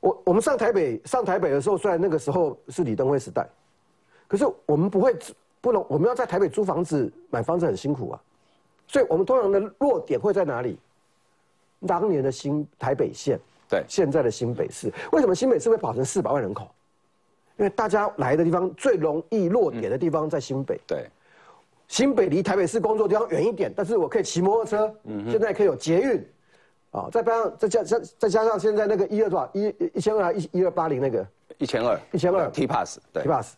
[0.00, 3.48] 我我们上台北上台北的时候，虽然那个时候是李登辉时代，
[4.26, 5.16] 可是我们不会
[5.60, 8.20] 不能我们要在台北租房子买房子很辛苦啊。
[8.86, 10.78] 所以我们通常的弱点会在哪里？
[11.86, 13.38] 当年的新台北县，
[13.68, 16.68] 对，现在的新北市，为什么新北市会跑成四百万人口？
[17.56, 20.80] 因为大家来的地方最容易落点的地方在新北。
[20.86, 21.08] 对，
[21.88, 26.24] 新北离台北市工作地方远一点，但是我可以骑摩托车，嗯现在可以有捷运，
[26.90, 31.26] 啊，再加上再加再再加上现在那个一二多少一一千二一一二八零那个。
[31.56, 31.98] 一千二。
[32.12, 32.48] 一千二。
[32.50, 33.22] T pass 对。
[33.22, 33.54] T pass，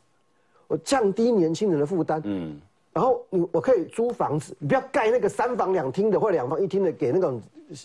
[0.68, 2.22] 我降低年轻人的负担。
[2.24, 2.58] 嗯。
[2.92, 7.40] 然后你我可以租房子，你不要盖那个三房两厅的或两房一厅的给那种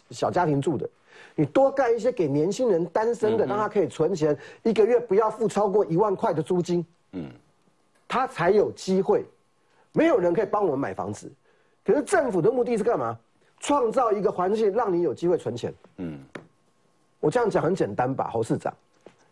[0.10, 0.90] 小家庭住的，
[1.36, 7.30] 你多盖一些给年轻人单身的，让他可以存钱，一个月不要付超过一万块的租金，嗯，
[8.08, 9.26] 他才有机会。
[9.96, 11.32] 没有人可以帮我们买房子，
[11.84, 13.18] 可是政府的目的是干嘛？
[13.62, 15.74] 创造一个环境让你有机会存钱。
[15.98, 16.20] 嗯，
[17.20, 18.72] 我这样讲很简单吧，侯市长，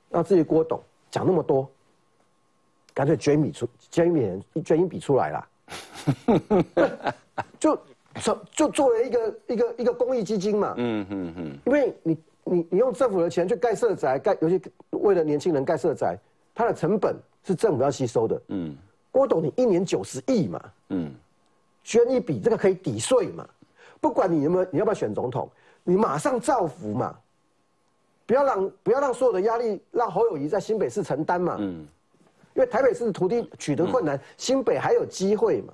[0.09, 1.69] 那自己郭董讲那么多，
[2.93, 5.47] 干脆捐笔出捐一笔捐一笔出来啦。
[7.59, 7.75] 就
[8.21, 14.61] 就就作为一个一个一个公益基金嘛，嗯嗯嗯，因为你你你用政府的钱去盖社宅，盖尤其
[14.91, 16.17] 为了年轻人盖社宅，
[16.55, 18.75] 它的成本是政府要吸收的，嗯，
[19.13, 20.59] 郭董你一年九十亿嘛，
[20.89, 21.13] 嗯，
[21.83, 23.47] 捐一笔这个可以抵税嘛，
[24.01, 25.47] 不管你有没有你要不要选总统，
[25.83, 27.15] 你马上造福嘛，
[28.25, 31.87] 不要让不要让所有的压力让侯友谊在新北市承担嘛，嗯。
[32.55, 35.73] 因为台北市的土地取得困难，新北还有机会嘛？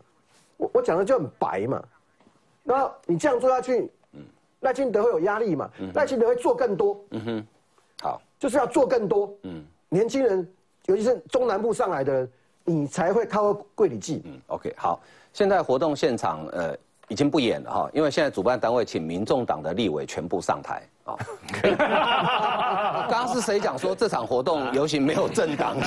[0.56, 1.84] 我我讲的就很白嘛。
[2.64, 4.22] 那你这样做下去，嗯
[4.62, 5.70] 赖清德会有压力嘛？
[5.94, 6.98] 赖清德会做更多。
[7.12, 7.48] 嗯哼，
[8.02, 9.30] 好，就是要做更多。
[9.44, 10.48] 嗯，年轻人，
[10.86, 12.26] 尤其是中南部上来的，
[12.70, 14.22] 你才会靠柜里记。
[14.26, 15.00] 嗯，OK，好，
[15.34, 16.76] 现在活动现场呃
[17.08, 20.84] 已经不演了哈，因为现在主办单位请民众党的立委全部上台。
[21.04, 21.18] 刚
[21.76, 21.88] 刚
[23.40, 25.78] 是谁讲说这场活动游行没有政党，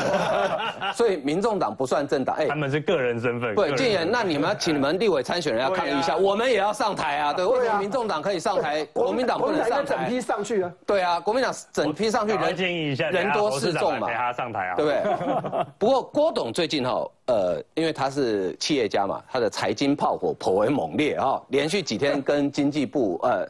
[0.94, 2.34] 所以民众党不算政党。
[2.36, 3.54] 哎，他们是个人身份。
[3.54, 7.32] 对，建言，那你们请你们立委参选人要抗议一下，我们也要上台啊。
[7.32, 9.96] 对，为什么民众党可以上台，国民党不能上台？
[9.96, 10.72] 整批上去啊。
[10.86, 15.66] 对啊，国民党整批上去，人建议一下，人多势众嘛，给他上台啊，对不对？
[15.78, 23.46] 不过郭董最近哈，呃，因为他是企业家嘛，他的财经炮火颇为猛烈啊，连续几天跟经济部呃。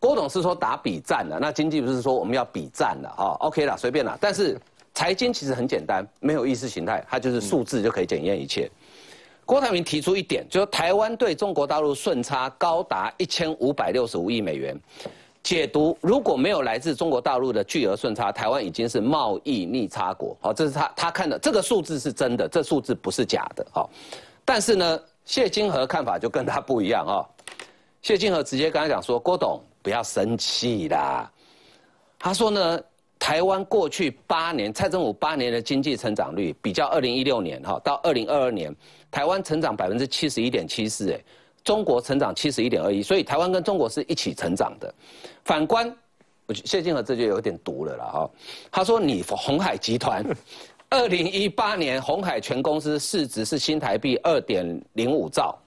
[0.00, 4.16] 郭董是说打比战的，那经济不是说我们要比战的啊？OK 了，随便了。
[4.20, 4.56] 但是
[4.94, 8.70] 财经其实很简单，没有意识形态，它就是数字就可以检验一切。
[9.44, 14.78] 郭台铭提出一点，就是台湾对中国大陆顺差高达一千五百六十五亿美元。
[15.42, 20.36] 解读如果没有来自中国大陆的巨额顺差，台湾已经是贸易逆差国。
[20.40, 23.66] 好，这是他他看的这个数字是真的，这数字不是假的。
[23.72, 23.90] 好，
[24.44, 27.24] 但是呢，谢金河看法就跟他不一样啊。
[28.02, 29.60] 谢金河直接跟他讲说，郭董。
[29.82, 31.30] 不要生气啦，
[32.18, 32.80] 他说呢，
[33.18, 38.74] 台湾过去八年，蔡政府八年的经济成长率，比较二零一六年哈到二零二二年，
[39.10, 41.20] 台湾成长百分之七十一点七四，哎，
[41.64, 44.92] 中国成长七十一点二一，所以台湾跟中国是一起成长的。
[45.44, 45.94] 反观
[46.46, 48.30] 我谢金河这就有点毒了啦哈。
[48.70, 50.24] 他说你红海集团，
[50.90, 55.58] 二零一八年红海全公司市值是新台币二点零五兆，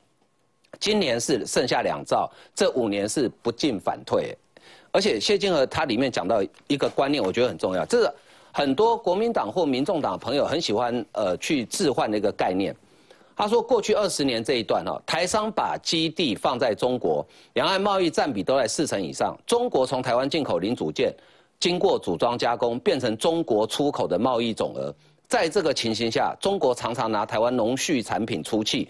[0.80, 4.36] 今年是剩下两兆，这五年是不进反退。
[4.92, 8.12] 而且谢金河他里面讲到一个观念，我觉得很重要，这是
[8.52, 12.76] 很多国民党或民众党朋友很喜欢呃去置换的一个概念。
[13.34, 19.36] 他说，过去二十年这一段哈，台商把基地放在中国，两岸贸易占比都在四成以上。
[19.48, 21.12] 中国从台湾进口零组件，
[21.60, 24.94] 经过组装加工，变成中国出口的贸易总额。
[25.28, 28.90] 在这个情形下，中国常常拿台湾农畜产品出气，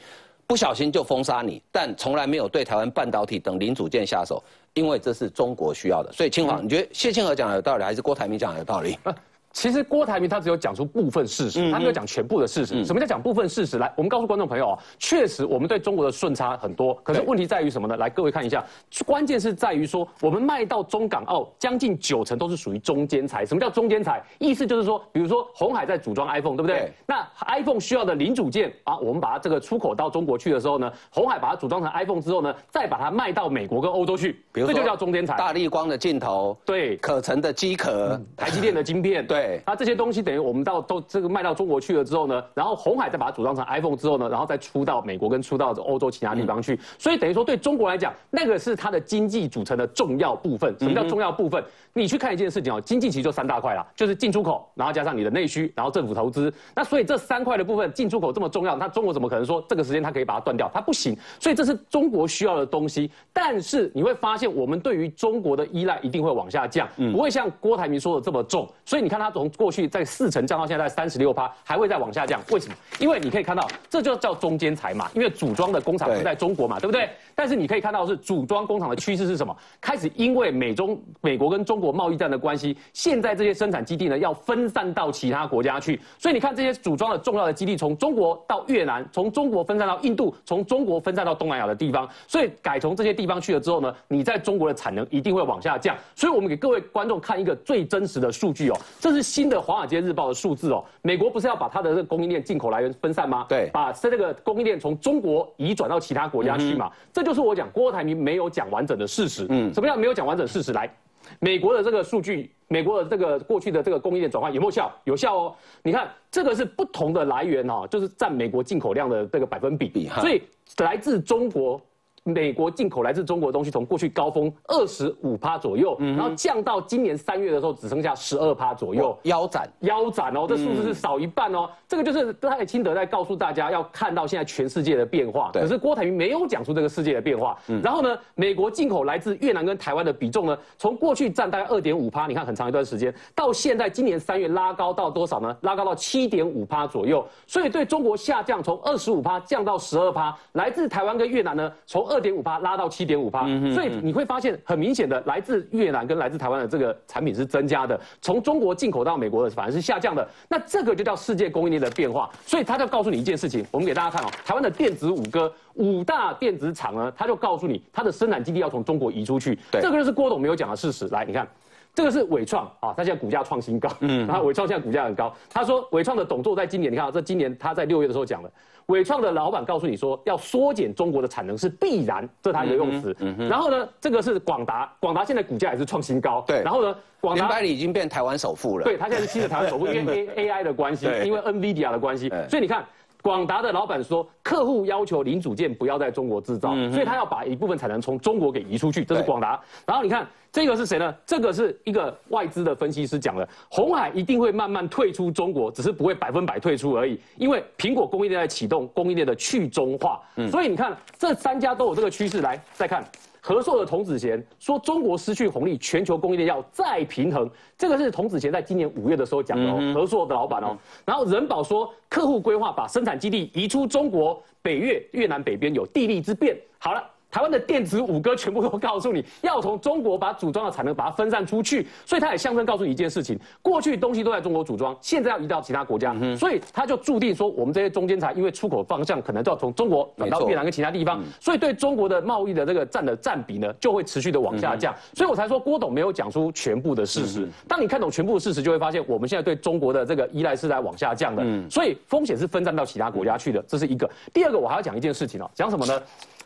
[0.52, 4.44] 不小心就封杀你，但从来没有对台湾半导体等零组件下手，
[4.74, 6.12] 因为这是中国需要的。
[6.12, 8.98] 所以，清华，你觉得谢庆和讲的有道理，还是郭台铭讲的有道理？
[9.54, 12.84] 其实郭台铭他只有讲出部分事实，他没有讲全部的事实。
[12.86, 13.78] 什么叫讲部分事实？
[13.78, 17.98] 来，我们告诉观众朋友啊，确实我们对中国的顺差很多，可是问题在于什么呢？
[17.98, 18.64] 来，各位看一下，
[19.06, 23.46] 关键是在于说，我们卖到中港澳将近九成都是属于中间材。
[23.46, 24.24] 什么叫中间材？
[24.40, 26.92] 意思就是说，比如说红海在组装 iPhone，对不对？
[27.06, 35.36] 那 iPhone 需要的零组件啊，我们把它这个出口到中国去的时候呢，红海把它组装成 iPhone 之后呢，再把它卖到美国跟欧洲去，这就叫中间材。
[35.38, 40.22] 大力光的镜头，对，可成的机壳，台积电的晶片，对，那这些东西。
[40.22, 50.76] 等于我们到都这个卖到中国去了之后呢，然后红海再把它组装成 iPhone 之后呢，然后再出到美国跟出到欧洲其他地方去，所以等于说对中国来讲，那个是它的经济组成的重要部分。
[50.78, 51.64] 什么叫重要部分？
[51.94, 56.54] 你去看一件事情哦，经济其实就三大块啦，就是进出口，然后加上你的内需，然后政府投资。
[56.76, 60.70] 那所以这三块的部分，进出口这么重要，那中国怎么可能说这个时间它可以把它断掉？
[60.74, 61.18] 它不行。
[61.40, 63.10] 所以这是中国需要的东西。
[63.34, 68.70] 但是你会发现，我们对于中国的依赖一定会往下降，不会像郭台铭说的这么重。
[68.86, 72.40] 所以你看他从过去在四成降到现在三十六趴，还会再往下降。
[72.52, 72.76] 为什么？
[73.00, 75.10] 因为你可以看到，这就叫中间材嘛。
[75.14, 77.10] 因为组装的工厂是在中国嘛，对不对？
[77.34, 79.56] 但是你可以看到是组装工厂的趋势是什么？
[79.80, 86.00] 开始因为美中美国跟中国贸易战的关系，现在这些生产基地呢要分散到其他国家去。
[86.20, 92.08] 所以你看这些组装的重要的基地，从中国到越南，从中国分散到印度，从中国分散到东南亚的地方。
[92.28, 95.96] 所以改从这些地方去了之后呢，你在中国的产能一定会往下降。
[96.16, 100.84] 所以我们给各位观众看一个最真实的数据哦，这是新的《华尔街日报》的数字哦。
[101.02, 103.46] 美国不是要把它的这个供应链进口来源分散吗？
[103.48, 106.92] 对，把这个供应链从中国移转到其他国家去嘛。
[107.12, 109.46] 这就是我讲郭台铭没有讲完整的事实。
[109.50, 110.74] 嗯，什么叫没有讲完整事实？
[110.74, 110.92] 来，
[111.40, 114.92] 美国的这个数据，美国的这个过去的这个供应链转换有没有效？
[115.04, 115.56] 有效哦。
[115.84, 120.10] 你看这个是不同的来源哦，就是占美国进口量的这个百分比。
[120.20, 120.42] 所以
[120.78, 121.82] 来自中国。
[122.24, 131.68] 美国进口来自中国的东西，从过去高峰二十五趴左右，然后降到今年三月的时候，只剩下十二趴左右，腰斩，腰斩哦，这数字是少一半哦。
[131.88, 135.50] 这个就是赖清德在告诉大家，要看到现在全世界的变化。
[135.54, 137.58] 可是郭台铭没有讲出这个世界的变化。
[137.82, 145.58] 然后呢，美国进口来自越南跟台湾的比重呢，从过去占大概二点五趴，你看很长一段时间，到现在今年三月拉高到多少呢？
[145.62, 147.26] 拉高到七点五趴左右。
[147.48, 150.38] 所以对中国下降，从二十五趴降到十二趴。
[150.54, 160.28] 来自台湾跟越南呢，从二点五趴拉到七点五趴，所以你会发现很明显的，来自越南跟来自台湾的这个产品是增加的，从中国进口到美国的反而是下降的。
[160.50, 162.30] 那这个就叫世界供应链的变化。
[162.46, 169.58] 所以他就告诉你一件事情，我们给大家看哦，台湾的电子五哥五大电子厂呢，他就告诉你，它的生产基地要从中国移出去。
[169.72, 171.08] 这个就是郭董没有讲的事实。
[171.08, 171.48] 来，你看，
[171.96, 175.34] 这个是伟创啊，他现在股价创新高，嗯，然后伟创现在股价很高。
[175.50, 178.52] 他说伟创的董座在今年，你看这今年他在六月的时候讲了。
[178.88, 183.16] 伟创的老板告诉你说，要缩减中国的产能是必然，这是他一个用词。
[183.50, 186.44] 然后呢，这个是广达，广达现在股价也是创新高。
[186.48, 186.62] 对。
[186.64, 188.84] 然后呢，广达已经变台湾首富了。
[188.84, 192.86] 对，他现在是新的台湾首富，因为 A A I 的关系，因为 NVIDIA 的关系，所以你看。
[193.22, 199.06] 广达的老板说，客户要求零组件不要在中国制造，所以他要把一部分产能从中国给移出去。
[199.06, 199.58] 这是广达。
[199.86, 201.16] 然后你看这个是谁呢？
[201.26, 207.18] 这个是一个外资的分析师讲的，红海一定会慢慢退出中国，只是不会百分百退出而已。
[207.38, 210.20] 因为苹果供应链在启动供应链的去中化，
[210.50, 212.42] 所以你看这三家都有这个趋势。
[212.42, 213.06] 来再看。
[213.42, 220.78] 和硕的童子贤说：“中国失去红利，全球供应链要再平衡。”这个是童子贤在今年五月的时候讲的哦，和硕的老板哦。
[221.04, 226.56] 然后人保说，客户规划把生产基地移出中国，北越、越南北边有地利之便。
[226.78, 227.04] 好了。
[227.32, 244.94] 台湾的电子五哥全部都告诉你要从中国把组装的产能把它分散出去，所以他也象征告诉你一件事情：过去东西都在中国组装，现在要移到其他国家，所以他就注定说我们这些中间材，因为出口方向可能就要从中国转到越南跟其他地方，所以对中国的贸易的这个占的占比呢，就会持续的往下降。
[245.14, 247.48] 所以我才说郭董没有讲出全部的事实。
[247.68, 254.10] 当你看懂全部的事实，就会发现我们现在对中国的这个依赖是在往下降的，所以风险是分散到其他国家去的，这是一个。
[254.34, 256.02] 第二个，我还要讲一件事情哦，讲什么呢？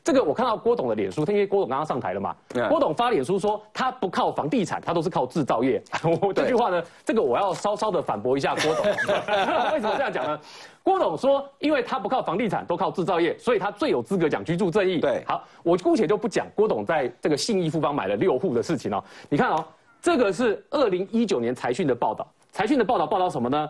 [0.06, 0.76] 这个我看到郭。
[0.76, 2.36] 董的脸书，因为郭董刚刚上台了嘛，
[2.68, 5.82] 郭董发脸书说他不靠房地产，他都是靠制造业。
[6.22, 8.86] 我这句话呢，这个我要稍稍的反驳一下郭董。
[9.72, 10.38] 为什么这样讲呢？
[10.84, 14.99] 郭董说，因为他不靠房地产，都靠制造业，所以他最有资格讲居住正义。
[14.99, 19.01] 对，好，我姑且就不讲郭董在这个信义富邦买了六户的事情哦。
[19.30, 19.66] 你看哦，
[20.01, 23.70] 这个是二零一九年财讯的报道，财讯的报道报道什么呢？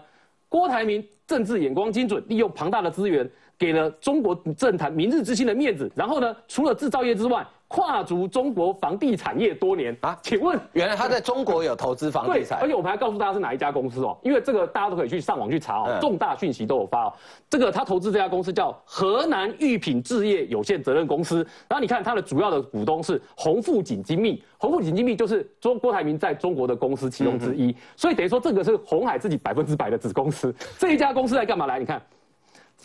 [0.49, 5.91] 郭台铭政治眼光精准，利用庞大的资源，给了中国政坛明日之星的面子。
[5.95, 10.17] 然后呢，除了制造业之外，跨足中国房地产业多年啊？
[10.21, 12.59] 请问，原来他在中国有投资房地产？
[12.61, 17.13] 而且我们还告诉大家是哪一家公司哦，因为这个大家都可以去上网去查哦，重大讯息都有发哦。
[17.49, 21.37] 这个他投资这家公司叫河南玉品置业有限责任公司，
[21.67, 30.53] 然后你看它的主要的股东是鸿富锦精密，鸿富锦精密就是中郭台铭在中国的公司其中之一，所以等于说这个是红海自己百分之百的子公司。
[30.77, 31.65] 这一家公司在干嘛？
[31.65, 31.99] 来，你看。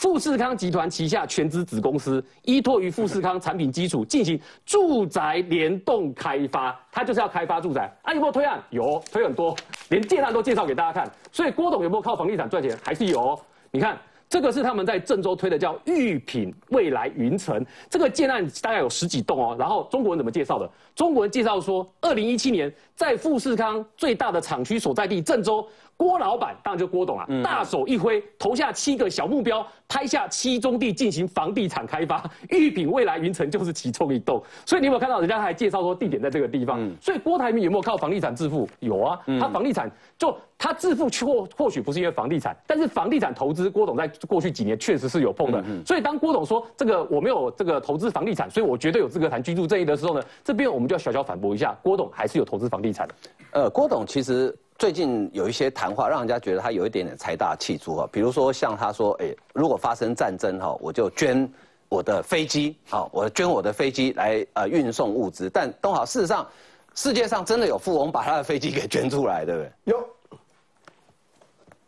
[0.00, 7.94] 富士康集团旗下全资子公司依托于富士康产品基础进行住宅联动开发，它就是要开发住宅。
[8.00, 8.58] 啊，有没有推案？
[8.70, 9.54] 有，推很多，
[9.90, 11.12] 连建案都介绍给大家看。
[11.30, 12.74] 所以郭董有没有靠房地产赚钱？
[12.82, 13.38] 还是有。
[13.70, 19.54] 你看，这个是他们在郑州推的叫御品未来云城，这个建案大概有十几栋哦。
[19.58, 20.66] 然后中国人怎么介绍的？
[20.94, 25.68] 中国人介绍说，二零一七年在富士康最大的厂区所在地郑州。
[26.00, 34.42] 郭老板当然就郭董啊，大手一挥，投下七个小目标，拍下七宗地进行房地产开发， 玉品未来云城就是其中一栋。
[34.64, 36.90] 所以你有没有看到人家还介绍说地点在这个地方？
[37.02, 38.66] 所以郭台铭有没有靠房地产致富？
[38.78, 45.62] 有啊，他房地产就他致富或或许不是因为房地产，但是房地产投资郭董在过去几年确实是有碰的。
[45.84, 53.14] 所以当郭董说这个我没有这个投资房地产，所以我绝对有资格谈居住正义的时候呢，这边我们就要小小反驳一下，郭董还是有投资房地产的。
[53.50, 54.56] 呃，郭董其实。
[54.80, 58.08] 最近有一些谈话，让人家觉得他有一点点财大气粗啊。
[58.10, 61.46] 比如说像他说，哎，如果发生战争哈，我就捐
[61.90, 65.50] 我的飞机，好，我捐我的飞机来呃运送物资。
[65.50, 66.48] 但东好，事实上，
[66.94, 69.70] 世界上真的有富翁把他的飞机给捐出来，对不对？
[69.84, 70.08] 有。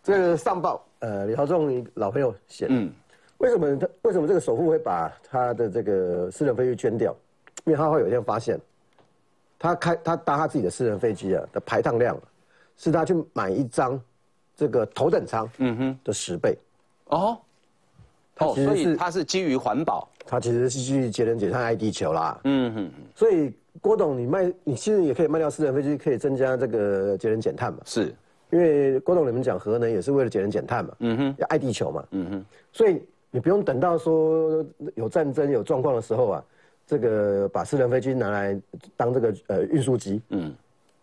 [0.02, 2.92] 这个上报，呃，李豪仲老朋友写，嗯，
[3.38, 7.16] 为什么他为什么这个首富会把他的这个私人飞机捐掉？
[7.64, 8.60] 因为他会有一天发现，
[9.58, 12.14] 他开他搭他自己的私人飞机啊的排碳量。
[12.76, 14.00] 是他去买一张
[14.56, 15.98] 这个头等舱，嗯哼。
[16.04, 16.56] 的十倍，
[17.06, 17.38] 哦，
[18.38, 28.14] 哦，所以它是基于环保，它其实是基于节能减碳爱地球啦，嗯哼，所以郭董你卖你其实也可以卖掉私人飞机，可以增加这个节能减碳嘛，是，
[28.50, 34.64] 因为郭董你们讲核能也是为了节能减碳嘛，嗯哼，要爱地球嘛，嗯哼，所以你不用等到说
[34.94, 36.44] 有战争有状况的时候啊，
[36.86, 38.60] 这个把私人飞机拿来
[38.96, 40.54] 当这个呃运输机，嗯，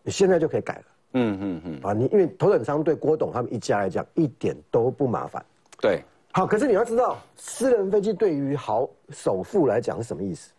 [0.04, 0.84] 你现在就可以改了。
[1.14, 5.44] 嗯嗯嗯，啊，你因为头等舱对郭董他们一家来讲一点都不麻烦，
[5.82, 10.52] 对，好，可是你要知道，私人飞机对于豪首富来讲是什么意思？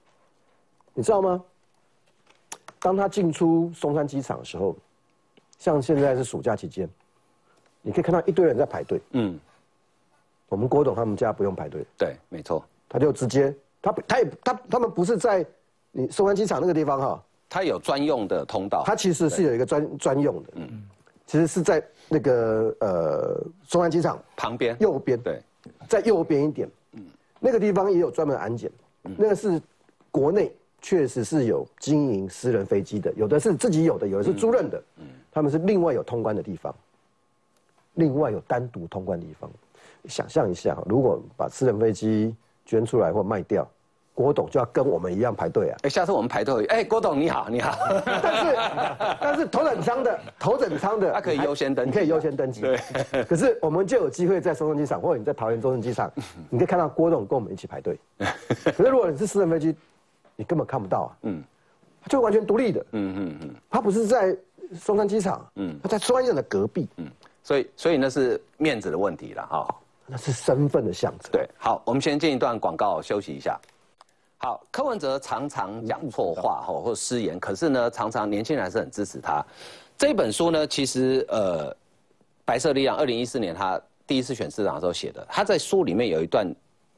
[0.92, 1.42] 你知道吗？
[2.80, 4.76] 当他进出松山机场的时候，
[5.59, 6.88] 像现在是暑假期间，
[7.82, 9.01] 你可以看到一堆人在排队。
[9.12, 9.38] 嗯，
[10.48, 15.46] 我们郭董他们家不用排队，对，没错，他就直接，他他也他他们不是在
[15.92, 17.24] 你松山机场那个地方哈。
[17.51, 20.82] 它有专用的通道，它其实是有一个专专用的，嗯，
[21.26, 24.76] 其实是在那个呃松安机场旁边。
[24.78, 25.42] 右边，对，
[25.88, 27.03] 在右边一点，嗯，
[27.40, 28.70] 那个地方也有专门安检，
[29.03, 29.61] 那个是
[30.12, 36.72] 国内确实是有经营私人飞机的，有的是自己有的，有的是租赁的，嗯，他们是另外有通关的地方，
[37.94, 39.51] 另外有单独通关的地方，
[40.05, 42.32] 想象一下，如果把私人飞机
[42.64, 43.68] 捐出来或卖掉。
[44.14, 45.78] 郭董就要跟我们一样排队啊！
[45.82, 46.64] 哎，下次我们排队。
[46.66, 47.78] 哎，郭董你好，你好。
[48.04, 48.56] 但是，
[49.20, 52.61] 但是头等舱的头等舱的，他可以优先登，你可以优先登机。
[52.61, 52.78] 对。
[53.24, 56.12] 可是我们就有机会在松山机场，或者你在桃园中正机场，
[56.50, 57.98] 你可以看到郭董跟我们一起排队。
[58.76, 59.74] 可是如果你是私人飞机，
[60.36, 61.11] 你根本看不到啊。
[61.22, 61.42] 嗯。
[62.06, 62.86] 就完全独立的。
[62.92, 63.54] 嗯嗯嗯。
[63.70, 64.36] 他不是在
[64.74, 66.88] 松山机场，嗯，他在松山机场的隔壁。
[66.96, 67.06] 嗯。
[67.42, 69.74] 所以，所以那是面子的问题了哈。
[70.06, 71.30] 那是身份的象征。
[71.32, 71.48] 对。
[71.56, 73.58] 好，我们先进一段广告，休息一下。
[74.43, 79.45] 好，柯文哲常常讲错话哈，或者失言，可是呢，常常年轻人还是很支持他。
[79.99, 81.76] 这本书呢，其实呃，
[82.43, 86.51] 白色力量二零一四年他第一次选市长的时候写的，他在书里面有一段，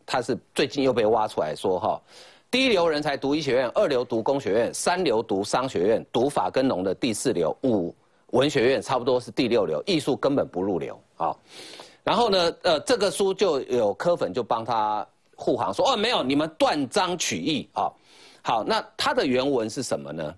[0.06, 2.00] 他是最近又被挖出来说哈，
[2.48, 7.92] 第一流人才读医学院，二流读工学院，三流读商学院，读法跟农的第四流，五
[8.30, 11.36] 文学院差不多是第六流，艺术根本不入流啊。
[12.04, 15.04] 然后呢，呃，这个书就有柯粉就帮他。
[15.36, 17.90] 护航说：“哦，没有，你们断章取义啊！
[18.42, 20.34] 好，那它的原文是什么呢？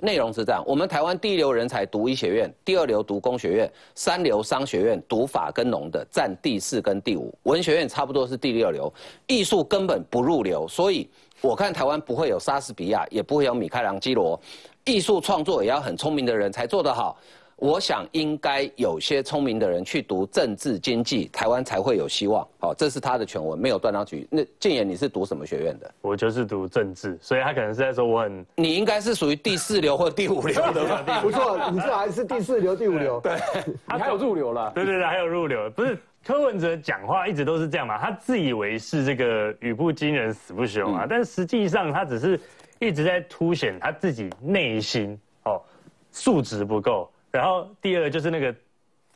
[0.00, 8.92] 内容是这样：我们台湾第一流人才读医学院，第二流读工学院，三流商学院读法跟农的占第四跟第五，文学院差不多是第六流，
[9.26, 11.08] 艺术根本不入流，所以
[11.40, 14.38] 我看台湾不会有莎士比亚，也不会有米开朗基罗，
[14.84, 17.18] 艺术创作也要很聪明的人才做得好。
[17.56, 22.46] 我想应该有些聪明的人去读政治经济，台湾才会有希望。
[22.60, 24.28] 好，这是他的全文，没有断章取义。
[24.30, 25.90] 那建言，你是读什么学院的？
[26.02, 28.44] 我就是读政治，所以他可能是在说我很。
[28.56, 31.20] 你应该是属于第四流或第五流 的吧？
[31.22, 33.18] 不错，你这还是第四流、第五流。
[33.20, 33.32] 对，
[33.66, 34.70] 你还有入流了。
[34.74, 35.70] 对对对，还有入流。
[35.70, 37.96] 不是柯文哲讲话一直都是这样嘛？
[37.96, 42.38] 他自以为是这个语不惊人死不休啊，但实际上他只是
[42.80, 45.58] 一直在凸显他自己内心哦
[46.10, 47.10] 素质不够。
[47.36, 48.54] 然后第二就是那个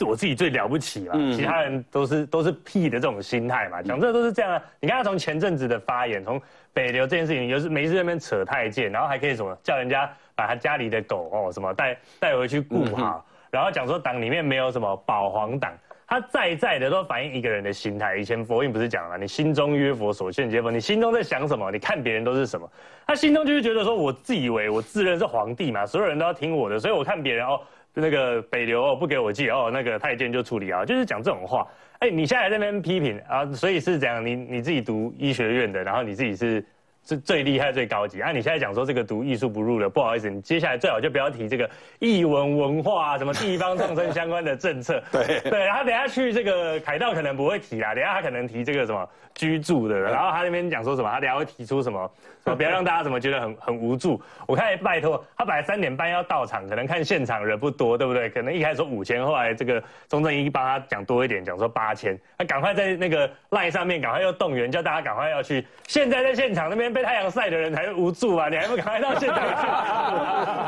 [0.06, 4.62] 我自己最了不起嘛，其他人都是都是屁的这种心态嘛，讲这都是这样啊。
[4.80, 6.40] 你看他从前阵子的发言，从
[6.72, 15.72] 北流这件事情，就是没事那边扯太监，然后还可以什么叫人家把他家里的狗哦什么带带回去顾好，然后讲说党里面没有什么保皇党。
[16.06, 18.16] 他在在的都反映一个人的心态。
[18.16, 20.68] 以前佛印不是讲了，你心中约佛，所现皆佛。
[20.68, 21.70] 你心中在想什么？
[21.70, 22.68] 你看别人都是什么？
[23.06, 27.60] 他心中就是觉得说，我自以为我自认是皇帝嘛，所有人都要听我的，所以我看别人哦，
[27.94, 31.66] 那个北流哦不给我寄哦，那个太监就处理啊，就是讲这种话。
[32.00, 36.64] 哎，你现在在那边批评啊，所以是怎样，你你自己读医学院的，然后你自己是。
[37.06, 38.20] 是最厉害、最高级。
[38.20, 45.02] 啊，你现在讲说这个读艺术不入了，不好意思，你接下来最好就不要提这个艺文文化啊，什么地方创生相关的政策。
[45.10, 52.10] 对 对，他等下去这个凯道可能不会提啦，等下他可能提这个什么居住的，然后他那边讲说什么，他等下会提出什么，
[52.44, 54.20] 不要让大家怎么觉得很很无助。
[54.46, 58.28] 我看拜托，他本来三点半要到场，可能看现场人不多，对不对？
[58.28, 65.66] 可能一开始说五千，后来这个钟正一帮他讲多一点，讲说八千，他赶快在那个赖上面赶快又动员，叫大家赶快要去。
[65.86, 66.89] 现在在现场那边。
[66.92, 68.48] 被太阳晒的人才无助啊！
[68.48, 69.66] 你还不赶快到现场去？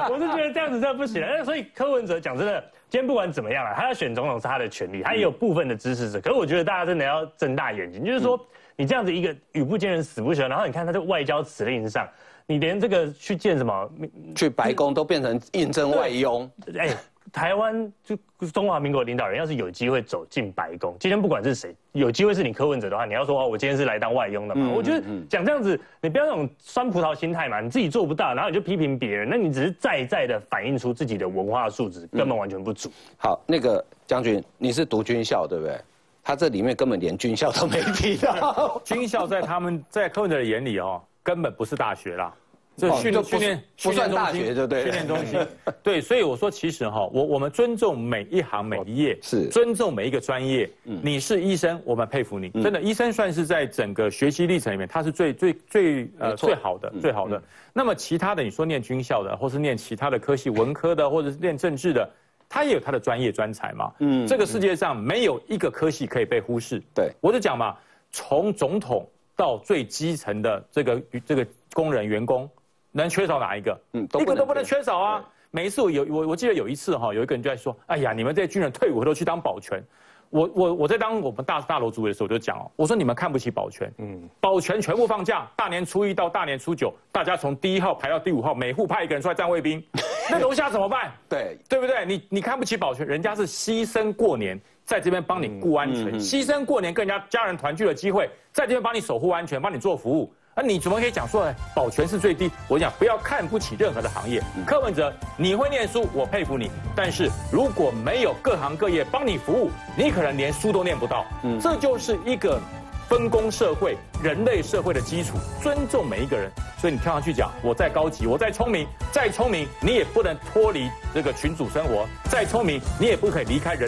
[0.12, 1.44] 我是觉得这样子真的不行。
[1.44, 6.20] 所以柯文哲讲真的，今天不管怎么样啊，他要选总统是他的权利，他也有部分的支持者。
[6.20, 8.38] 可是我觉得大家真的要睁大眼睛，就是说
[8.76, 12.08] 你这样子一个语不惊人死不休，然后你看他在外交辞令上，
[12.46, 13.90] 你连这个去见什么
[14.34, 16.88] 去白宫都变成应征外佣，哎。
[17.32, 18.16] 台湾就
[18.52, 24.70] 中华民国领导人，要是有机会走进白宫，今天不管是谁，有机会是你柯文哲的话，你要说哦，我今天是来当外佣的嘛？
[24.76, 32.90] 我觉得讲这样子，你不要那种酸葡萄心态嘛，你自己做不到，然后你就批评别人，那你只是在在的反映出自己的文化素质根本完全不足。
[33.16, 35.80] 好，那个将军，你是读军校对不对？
[36.22, 42.32] 他这里面根本连军校都没提到， 军校在他们在柯文哲的眼里哦，根本不是大学啦。
[42.74, 44.84] 这训练训练不算大学，就对。
[44.84, 45.38] 训练中心，
[45.82, 50.68] 对，所以我说，其实哈，我我们尊重每一行每一页，是尊重每一个专业。
[50.84, 57.40] 嗯，你是医生，我们佩服你，真的，医生算是在整个学习历程里面，他是最最最呃最好的最好的。
[57.74, 62.08] 那么其他的，你说念军校的，或是念其他的科系，文科的，或者是念政治的，
[62.48, 63.92] 他也有他的专业专才嘛。
[63.98, 66.82] 嗯，这个世界上没有一个科系可以被忽视。
[66.94, 67.76] 对，我就讲嘛，
[68.10, 69.06] 从总统
[69.36, 72.48] 到最基层的这个这个工人员工。
[72.92, 73.80] 能缺少哪一个？
[73.94, 75.24] 嗯，一个都不能缺少啊！
[75.50, 79.82] 每一次我有我我记得有一次哈，有一个人就在说：“哎呀，你们这些军人退伍都去当保全。”
[80.30, 89.84] 我我我在当我们大大楼主委的时候，我就讲哦，我说你们看不起保全，嗯，保全全部放假，大年初一到大年初九，大家从第一号排到第五号，每户派一个人出来站卫兵，
[90.30, 91.12] 那楼下怎么办？
[91.28, 92.06] 对对不对？
[92.06, 100.32] 你你看不起保全，人家是牺牲过年在这边帮你顾安全，牺牲过年跟人家家人团聚的机会，在这边帮你守护安全，帮你做服务。
[100.54, 102.50] 那你怎么可以讲说保全是最低？
[102.68, 104.42] 我讲不要看不起任何的行业。
[104.66, 106.70] 柯文哲，你会念书，我佩服你。
[106.94, 111.24] 但是如果没有各行各业帮你服务，你可能连书都念不到。
[111.42, 112.60] 嗯，这就是一个
[113.08, 115.38] 分工社会、人类社会的基础。
[115.62, 116.50] 尊重每一个人。
[116.78, 122.06] 所以你跳上去讲，我再高级，我再聪明，再聪明，你也不能脱离这个群主生活。
[122.28, 123.80] 再聪明，你也不可以离开人。